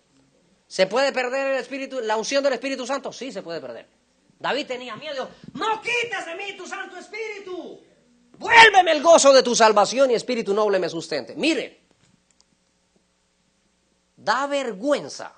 [0.66, 3.14] ¿Se puede perder el Espíritu, la unción del Espíritu Santo?
[3.14, 3.99] Sí, se puede perder.
[4.40, 5.30] David tenía miedo.
[5.54, 7.82] No quites de mí tu Santo Espíritu.
[8.38, 11.36] Vuélveme el gozo de tu salvación y Espíritu noble me sustente.
[11.36, 11.82] Mire,
[14.16, 15.36] da vergüenza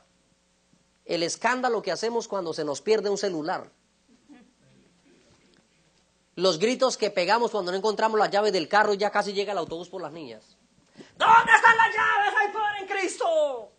[1.06, 3.72] el escándalo que hacemos cuando se nos pierde un celular.
[6.36, 9.52] Los gritos que pegamos cuando no encontramos las llaves del carro y ya casi llega
[9.52, 10.56] el autobús por las niñas.
[11.18, 12.34] ¿Dónde están las llaves?
[12.40, 13.72] ¡Hay poder en Cristo!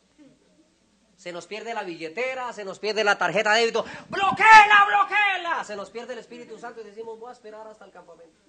[1.22, 3.84] Se nos pierde la billetera, se nos pierde la tarjeta de débito.
[4.08, 5.62] ¡Bloquéela, bloquéela!
[5.62, 8.40] Se nos pierde el Espíritu Santo y decimos, voy a esperar hasta el campamento.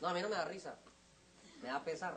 [0.00, 0.76] No, a mí no me da risa.
[1.60, 2.16] Me da pesar.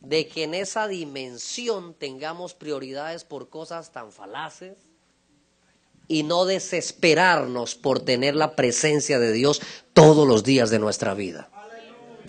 [0.00, 4.76] De que en esa dimensión tengamos prioridades por cosas tan falaces
[6.08, 9.62] y no desesperarnos por tener la presencia de Dios
[9.94, 11.48] todos los días de nuestra vida.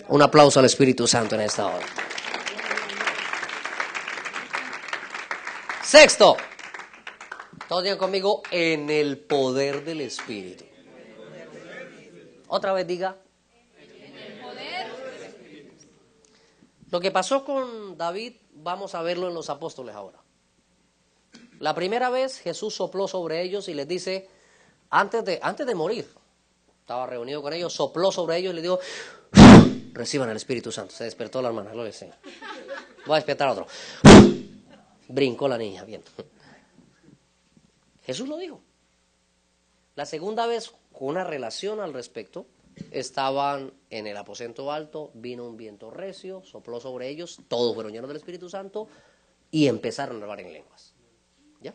[0.08, 1.84] Un aplauso al Espíritu Santo en esta hora.
[5.90, 6.36] Sexto,
[7.68, 10.64] todos digan conmigo, en el poder del Espíritu.
[12.46, 13.16] Otra vez diga.
[16.92, 20.20] Lo que pasó con David, vamos a verlo en los apóstoles ahora.
[21.58, 24.28] La primera vez Jesús sopló sobre ellos y les dice,
[24.90, 26.08] antes de, antes de morir,
[26.82, 28.78] estaba reunido con ellos, sopló sobre ellos y les dijo,
[29.92, 30.94] reciban el Espíritu Santo.
[30.94, 32.16] Se despertó la hermana, gloria al Señor.
[33.06, 33.66] Voy a despertar a otro.
[35.10, 36.02] Brincó la niña, bien.
[38.04, 38.60] Jesús lo dijo.
[39.96, 42.46] La segunda vez, con una relación al respecto,
[42.92, 48.06] estaban en el aposento alto, vino un viento recio, sopló sobre ellos, todos fueron llenos
[48.06, 48.86] del Espíritu Santo
[49.50, 50.94] y empezaron a hablar en lenguas.
[51.60, 51.74] ¿Ya?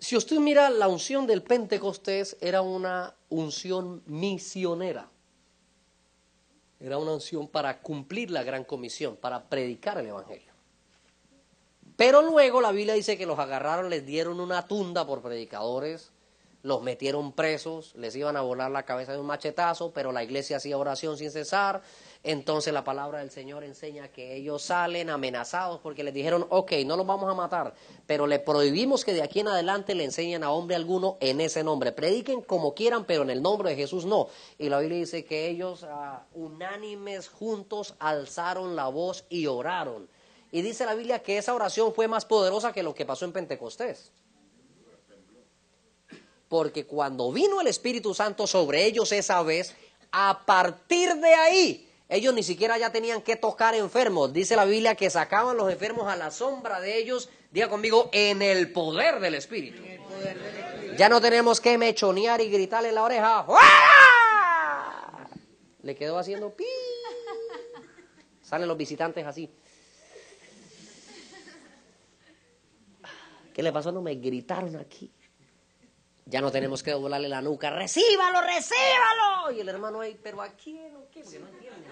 [0.00, 5.08] Si usted mira, la unción del Pentecostés era una unción misionera.
[6.80, 10.55] Era una unción para cumplir la gran comisión, para predicar el Evangelio.
[11.96, 16.12] Pero luego la Biblia dice que los agarraron, les dieron una tunda por predicadores,
[16.66, 20.56] los metieron presos, les iban a volar la cabeza de un machetazo, pero la iglesia
[20.56, 21.80] hacía oración sin cesar.
[22.24, 26.96] Entonces la palabra del Señor enseña que ellos salen amenazados porque les dijeron, ok, no
[26.96, 27.74] los vamos a matar,
[28.08, 31.62] pero le prohibimos que de aquí en adelante le enseñen a hombre alguno en ese
[31.62, 31.92] nombre.
[31.92, 34.26] Prediquen como quieran, pero en el nombre de Jesús no.
[34.58, 40.08] Y la Biblia dice que ellos ah, unánimes juntos alzaron la voz y oraron.
[40.52, 43.32] Y dice la Biblia que esa oración fue más poderosa que lo que pasó en
[43.32, 44.12] Pentecostés.
[46.48, 49.74] Porque cuando vino el Espíritu Santo sobre ellos esa vez,
[50.12, 54.32] a partir de ahí, ellos ni siquiera ya tenían que tocar enfermos.
[54.32, 58.42] Dice la Biblia que sacaban los enfermos a la sombra de ellos, diga conmigo, en
[58.42, 59.82] el poder del Espíritu.
[60.96, 63.44] Ya no tenemos que mechonear y gritarle en la oreja.
[63.44, 65.28] ¡Fuera!
[65.82, 66.64] Le quedó haciendo pi.
[68.40, 69.50] Salen los visitantes así.
[73.56, 73.90] ¿Qué le pasó?
[73.90, 75.10] No me gritaron aquí.
[76.26, 77.70] Ya no tenemos que doblarle la nuca.
[77.70, 79.50] ¡Recíbalo, recíbalo!
[79.56, 81.22] Y el hermano ahí, ¿pero a quién o qué?
[81.22, 81.88] Porque no entiende.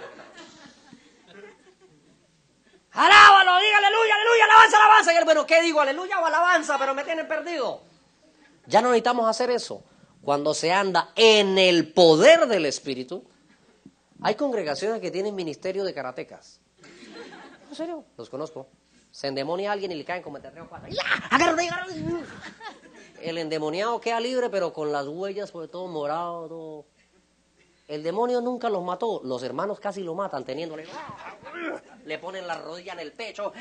[2.91, 3.59] ¡Alábalo!
[3.63, 5.15] Diga aleluya, aleluya, alabanza, alabanza.
[5.15, 5.81] Y él, bueno, ¿qué digo?
[5.81, 6.79] ¿Aleluya o alabanza?
[6.79, 7.81] Pero me tienen perdido.
[8.67, 9.83] Ya no necesitamos hacer eso.
[10.21, 13.25] Cuando se anda en el poder del Espíritu,
[14.21, 16.61] hay congregaciones que tienen ministerio de karatecas.
[17.71, 18.05] ¿En serio?
[18.19, 18.69] Los conozco.
[19.15, 20.89] Se endemonia a alguien y le caen como terreno cuatro.
[20.89, 21.05] ¡Ya!
[21.31, 22.05] ¡Agárrate, agárrate!
[23.23, 26.49] El endemoniado queda libre, pero con las huellas, sobre todo morado.
[26.49, 26.87] todo.
[27.87, 29.21] El demonio nunca los mató.
[29.23, 30.89] Los hermanos casi lo matan, teniéndole.
[32.05, 33.53] Le ponen la rodilla en el pecho.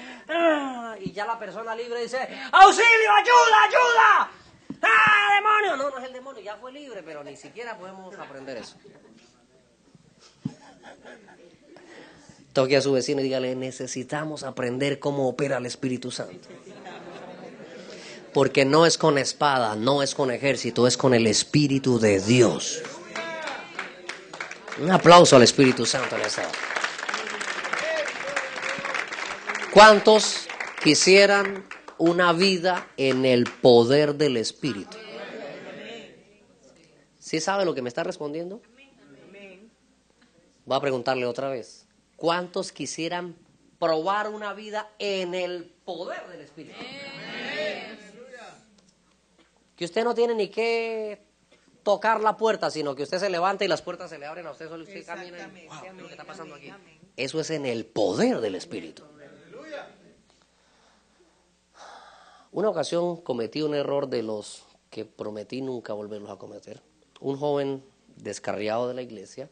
[1.00, 2.18] Y ya la persona libre dice:
[2.52, 4.32] ¡Auxilio, ayuda, ayuda!
[4.82, 5.78] ¡Ah, demonio!
[5.78, 8.76] No, no es el demonio, ya fue libre, pero ni siquiera podemos aprender eso.
[12.54, 16.48] Toque a su vecino y dígale: Necesitamos aprender cómo opera el Espíritu Santo.
[18.32, 22.82] Porque no es con espada, no es con ejército, es con el Espíritu de Dios.
[24.82, 26.52] Un aplauso al Espíritu Santo en esta hora.
[29.72, 30.48] ¿Cuántos
[30.84, 31.66] quisieran
[31.98, 34.98] una vida en el poder del Espíritu?
[37.20, 38.62] ¿Sí sabe lo que me está respondiendo?
[40.66, 41.83] Voy a preguntarle otra vez.
[42.24, 43.36] ¿Cuántos quisieran
[43.78, 46.80] probar una vida en el poder del Espíritu?
[49.76, 51.22] Que usted no tiene ni que
[51.84, 54.52] tocar la puerta, sino que usted se levanta y las puertas se le abren a
[54.52, 56.72] usted solo usted camina y, wow, ¿qué es lo que está pasando aquí?
[57.18, 59.04] Eso es en el poder del Espíritu.
[62.54, 66.82] Una ocasión cometí un error de los que prometí nunca volverlos a cometer.
[67.20, 67.84] Un joven
[68.16, 69.50] descarriado de la iglesia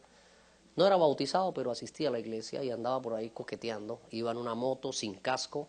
[0.76, 4.00] No era bautizado, pero asistía a la iglesia y andaba por ahí coqueteando.
[4.10, 5.68] Iba en una moto sin casco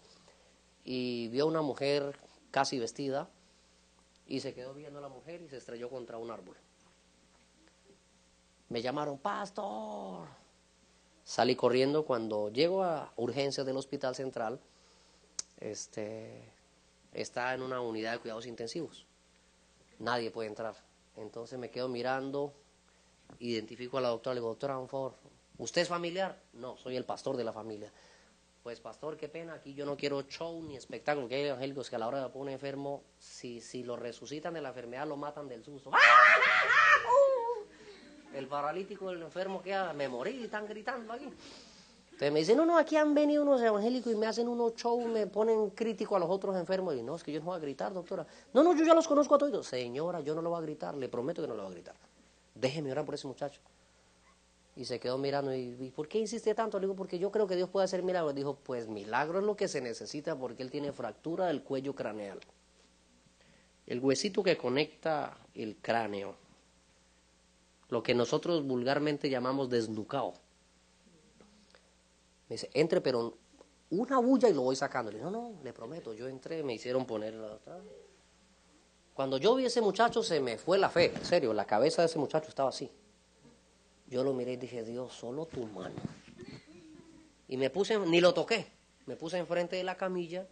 [0.84, 2.18] y vio a una mujer
[2.50, 3.28] casi vestida
[4.26, 6.56] y se quedó viendo a la mujer y se estrelló contra un árbol.
[8.68, 10.28] Me llamaron, pastor.
[11.24, 14.60] Salí corriendo cuando llego a urgencias del hospital central.
[15.60, 16.50] Este,
[17.12, 19.06] está en una unidad de cuidados intensivos.
[19.98, 20.74] Nadie puede entrar.
[21.16, 22.54] Entonces me quedo mirando,
[23.38, 25.14] identifico a la doctora, le digo, doctora, favor,
[25.58, 26.40] ¿usted es familiar?
[26.52, 27.92] No, soy el pastor de la familia.
[28.62, 31.96] Pues pastor, qué pena, aquí yo no quiero show ni espectáculo, que hay evangélicos que
[31.96, 35.48] a la hora de poner enfermo, si, si lo resucitan de la enfermedad, lo matan
[35.48, 35.90] del susto.
[38.34, 41.28] El paralítico, el enfermo queda, me morí, están gritando aquí.
[42.12, 45.06] Entonces me dicen, no, no, aquí han venido unos evangélicos y me hacen unos shows,
[45.06, 46.94] me ponen crítico a los otros enfermos.
[46.94, 48.24] Y no, es que yo no voy a gritar, doctora.
[48.54, 49.66] No, no, yo ya los conozco a todos.
[49.66, 51.96] Señora, yo no lo voy a gritar, le prometo que no lo voy a gritar.
[52.54, 53.60] Déjeme orar por ese muchacho.
[54.74, 56.78] Y se quedó mirando y, ¿y por qué insiste tanto?
[56.78, 58.34] Le digo, porque yo creo que Dios puede hacer milagros.
[58.34, 62.40] Dijo, pues milagro es lo que se necesita porque él tiene fractura del cuello craneal.
[63.86, 66.36] El huesito que conecta el cráneo.
[67.90, 70.32] Lo que nosotros vulgarmente llamamos desnucado.
[72.48, 73.36] Me dice, entre, pero
[73.90, 75.10] una bulla y lo voy sacando.
[75.10, 77.58] Le digo, no, no, le prometo, yo entré, me hicieron poner la...
[79.14, 82.06] Cuando yo vi ese muchacho se me fue la fe, en serio, la cabeza de
[82.06, 82.90] ese muchacho estaba así.
[84.06, 85.96] Yo lo miré y dije, Dios, solo tu mano.
[87.48, 88.66] Y me puse, ni lo toqué,
[89.06, 90.46] me puse enfrente de la camilla,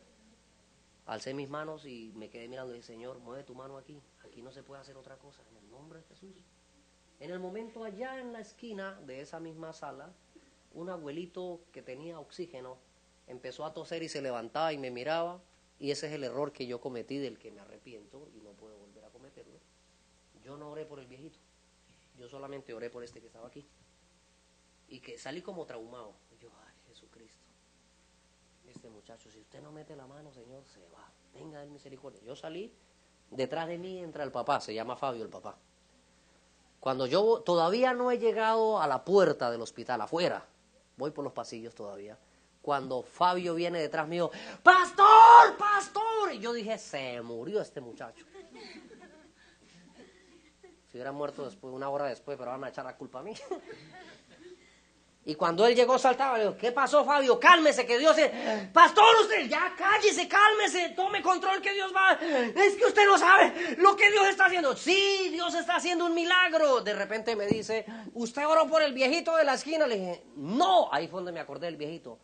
[1.06, 4.42] alcé mis manos y me quedé mirando y dije, Señor, mueve tu mano aquí, aquí
[4.42, 6.44] no se puede hacer otra cosa, en el nombre de Jesús.
[7.18, 10.12] En el momento allá en la esquina de esa misma sala,
[10.72, 12.76] un abuelito que tenía oxígeno
[13.26, 15.40] empezó a toser y se levantaba y me miraba
[15.80, 18.76] y ese es el error que yo cometí del que me arrepiento y no puedo
[18.76, 19.58] volver a cometerlo.
[20.44, 21.38] Yo no oré por el viejito,
[22.18, 23.66] yo solamente oré por este que estaba aquí
[24.88, 26.12] y que salí como traumado.
[26.40, 27.40] Yo, ay Jesucristo,
[28.68, 31.10] este muchacho, si usted no mete la mano, Señor, se va.
[31.34, 32.20] Venga, el misericordia.
[32.22, 32.72] Yo salí,
[33.30, 35.56] detrás de mí entra el papá, se llama Fabio el papá.
[36.78, 40.46] Cuando yo todavía no he llegado a la puerta del hospital, afuera,
[40.96, 42.18] voy por los pasillos todavía.
[42.62, 44.30] Cuando Fabio viene detrás mío,
[44.62, 48.24] pastor, pastor, y yo dije, se murió este muchacho.
[50.90, 53.34] Si hubiera muerto después, una hora después, pero van a echar la culpa a mí.
[55.24, 57.38] Y cuando él llegó saltaba, le digo, ¿qué pasó Fabio?
[57.38, 58.68] Cálmese, que Dios es...
[58.70, 62.14] Pastor, usted, ya cállese, cálmese, tome control que Dios va...
[62.14, 64.74] Es que usted no sabe lo que Dios está haciendo.
[64.74, 66.80] Sí, Dios está haciendo un milagro.
[66.80, 67.84] De repente me dice,
[68.14, 69.86] ¿usted oró por el viejito de la esquina?
[69.86, 72.18] Le dije, no, ahí fue donde me acordé del viejito.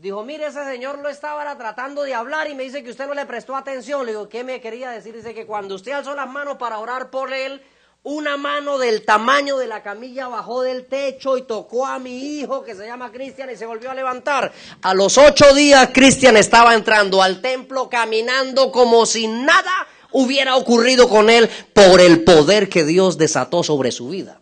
[0.00, 3.14] Dijo, mire, ese señor lo estaba tratando de hablar y me dice que usted no
[3.14, 4.06] le prestó atención.
[4.06, 5.12] Le digo, ¿qué me quería decir?
[5.12, 7.60] Dice que cuando usted alzó las manos para orar por él,
[8.04, 12.62] una mano del tamaño de la camilla bajó del techo y tocó a mi hijo
[12.62, 14.52] que se llama Cristian y se volvió a levantar.
[14.82, 21.08] A los ocho días Cristian estaba entrando al templo caminando como si nada hubiera ocurrido
[21.08, 24.40] con él por el poder que Dios desató sobre su vida.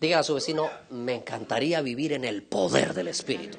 [0.00, 3.58] Diga a su vecino, me encantaría vivir en el poder del Espíritu.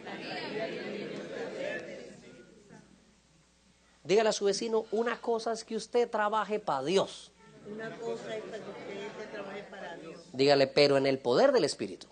[4.03, 7.31] Dígale a su vecino, una cosa es que usted trabaje para Dios.
[7.71, 10.19] Una cosa es que usted trabaje para Dios.
[10.33, 12.07] Dígale, pero en el poder del Espíritu.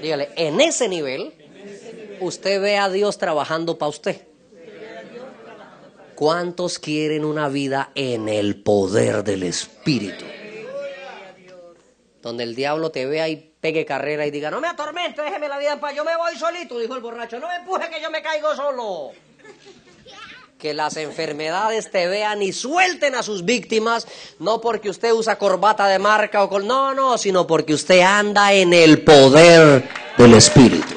[0.00, 1.34] Dígale, en ese nivel,
[2.20, 4.20] usted ve a Dios trabajando para usted.
[6.14, 10.24] ¿Cuántos quieren una vida en el poder del Espíritu?
[12.26, 15.58] Donde el diablo te vea y pegue carrera y diga, no me atormente, déjeme la
[15.58, 18.10] vida en paz, yo me voy solito, dijo el borracho, no me empuje que yo
[18.10, 19.12] me caigo solo
[20.58, 24.08] que las enfermedades te vean y suelten a sus víctimas,
[24.40, 26.66] no porque usted usa corbata de marca o con...
[26.66, 30.96] No, no, sino porque usted anda en el poder del Espíritu.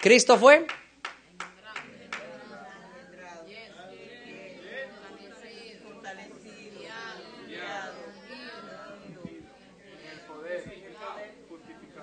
[0.00, 0.64] ¿Cristo fue?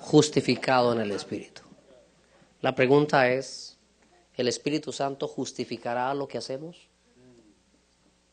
[0.10, 1.62] Justificado en el Espíritu.
[2.62, 3.78] La pregunta es,
[4.34, 6.88] ¿el Espíritu Santo justificará lo que hacemos?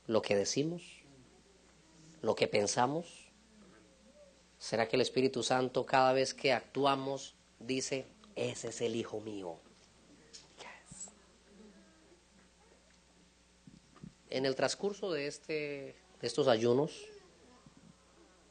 [0.07, 0.83] ¿Lo que decimos?
[2.22, 3.29] ¿Lo que pensamos?
[4.59, 8.07] ¿Será que el Espíritu Santo cada vez que actuamos dice,
[8.37, 9.59] ese es el Hijo mío?
[14.31, 17.05] En el transcurso de, este, de estos ayunos,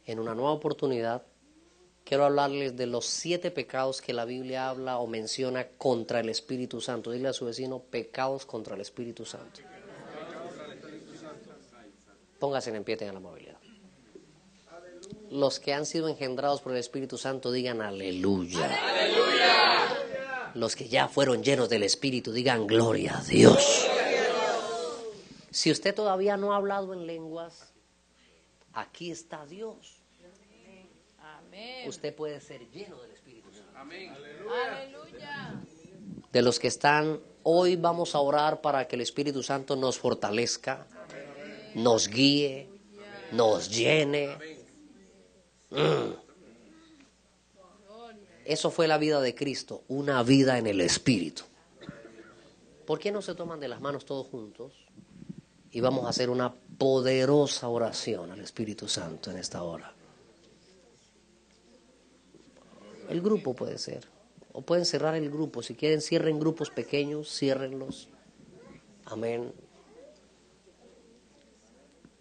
[0.05, 1.25] en una nueva oportunidad,
[2.05, 6.79] quiero hablarles de los siete pecados que la Biblia habla o menciona contra el Espíritu
[6.79, 7.11] Santo.
[7.11, 9.59] Dile a su vecino, pecados contra el Espíritu Santo.
[12.39, 13.57] Póngase en pie, tengan la movilidad.
[15.31, 18.69] Los que han sido engendrados por el Espíritu Santo digan aleluya.
[20.53, 23.87] Los que ya fueron llenos del Espíritu digan gloria a Dios.
[25.49, 27.73] Si usted todavía no ha hablado en lenguas,
[28.73, 30.04] aquí está Dios.
[31.87, 33.77] Usted puede ser lleno del Espíritu Santo.
[33.79, 35.61] Aleluya.
[36.31, 40.85] De los que están, hoy vamos a orar para que el Espíritu Santo nos fortalezca,
[41.75, 42.67] nos guíe,
[43.31, 44.37] nos llene.
[45.69, 46.13] Mm.
[48.43, 51.43] Eso fue la vida de Cristo, una vida en el Espíritu.
[52.85, 54.73] ¿Por qué no se toman de las manos todos juntos?
[55.71, 59.94] Y vamos a hacer una poderosa oración al Espíritu Santo en esta hora.
[63.09, 64.07] El grupo puede ser.
[64.53, 65.61] O pueden cerrar el grupo.
[65.61, 68.09] Si quieren, cierren grupos pequeños, ciérrenlos.
[69.05, 69.53] Amén.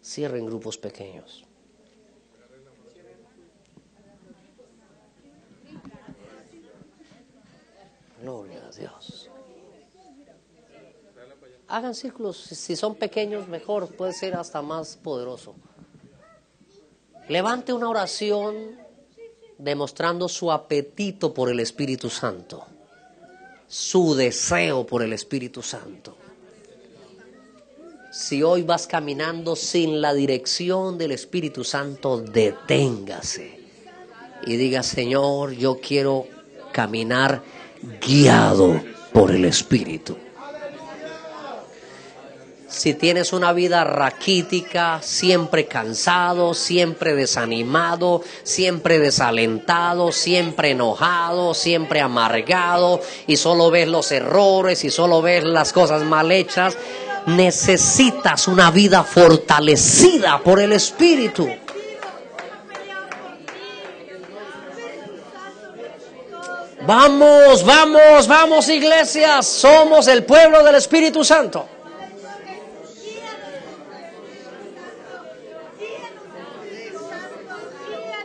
[0.03, 1.45] Cierren grupos pequeños.
[8.21, 9.31] Gloria a Dios.
[11.69, 15.55] Hagan círculos, si- son pequeños mejor, puede ser hasta más poderoso.
[17.29, 18.79] Levante una oración
[19.59, 22.67] demostrando su apetito por el Espíritu Santo,
[23.69, 26.17] su deseo por el Espíritu Santo.
[28.11, 33.59] Si hoy vas caminando sin la dirección del Espíritu Santo, deténgase
[34.47, 36.27] y diga, Señor, yo quiero
[36.73, 37.43] caminar
[38.01, 38.81] guiado
[39.13, 40.17] por el Espíritu.
[42.75, 53.01] Si tienes una vida raquítica, siempre cansado, siempre desanimado, siempre desalentado, siempre enojado, siempre amargado
[53.29, 56.77] y solo ves los errores y solo ves las cosas mal hechas,
[57.27, 61.49] necesitas una vida fortalecida por el Espíritu.
[66.87, 71.74] Vamos, vamos, vamos iglesias, somos el pueblo del Espíritu Santo.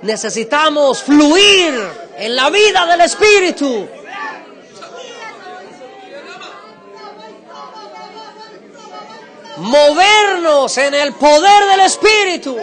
[0.01, 1.73] Necesitamos fluir
[2.17, 3.87] en la vida del Espíritu.
[9.57, 12.57] Movernos en el poder del Espíritu.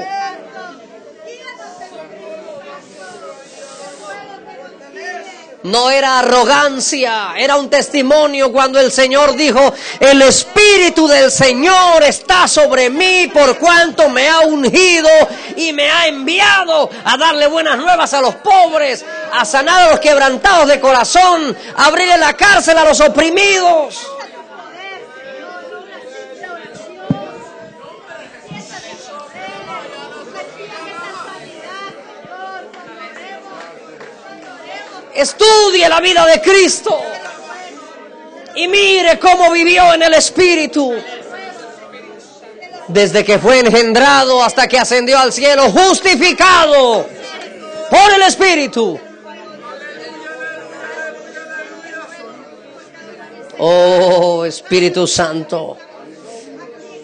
[5.67, 12.47] No era arrogancia, era un testimonio cuando el Señor dijo, el Espíritu del Señor está
[12.47, 15.09] sobre mí por cuanto me ha ungido
[15.57, 19.99] y me ha enviado a darle buenas nuevas a los pobres, a sanar a los
[19.99, 24.16] quebrantados de corazón, a abrirle la cárcel a los oprimidos.
[35.17, 37.01] Estudie la vida de Cristo
[38.55, 40.95] y mire cómo vivió en el Espíritu.
[42.89, 47.07] Desde que fue engendrado hasta que ascendió al cielo, justificado
[47.91, 49.01] por el Espíritu.
[53.59, 55.79] Oh Espíritu Santo,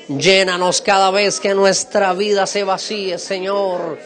[0.08, 3.98] llénanos cada vez que nuestra vida se vacíe, Señor.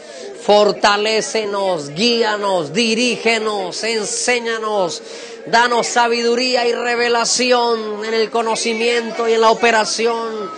[0.47, 5.03] Fortalécenos, guíanos, dirígenos, enséñanos,
[5.47, 10.49] danos sabiduría y revelación en el conocimiento y en la operación,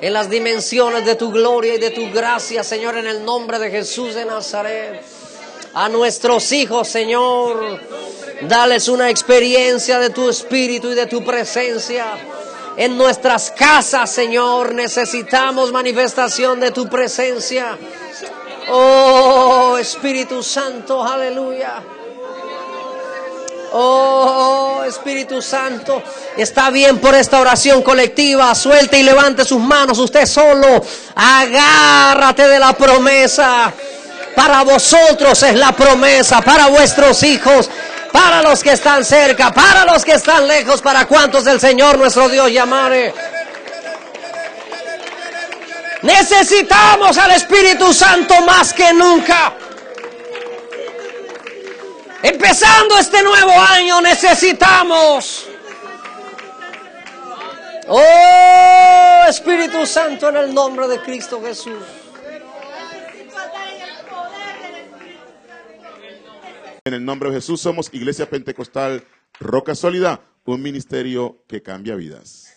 [0.00, 3.70] en las dimensiones de tu gloria y de tu gracia, Señor, en el nombre de
[3.70, 5.00] Jesús de Nazaret.
[5.74, 7.80] A nuestros hijos, Señor,
[8.48, 12.04] dales una experiencia de tu espíritu y de tu presencia.
[12.76, 17.78] En nuestras casas, Señor, necesitamos manifestación de tu presencia.
[18.68, 21.82] Oh Espíritu Santo, aleluya.
[23.72, 26.02] Oh Espíritu Santo,
[26.36, 28.54] está bien por esta oración colectiva.
[28.54, 30.82] Suelte y levante sus manos usted solo.
[31.14, 33.72] Agárrate de la promesa.
[34.34, 37.68] Para vosotros es la promesa, para vuestros hijos,
[38.12, 42.28] para los que están cerca, para los que están lejos, para cuantos el Señor nuestro
[42.28, 43.12] Dios llamare.
[46.02, 49.54] Necesitamos al Espíritu Santo más que nunca.
[52.22, 55.46] Empezando este nuevo año necesitamos.
[57.88, 61.82] Oh Espíritu Santo en el nombre de Cristo Jesús.
[66.84, 69.04] En el nombre de Jesús somos Iglesia Pentecostal
[69.38, 72.49] Roca Sólida, un ministerio que cambia vidas.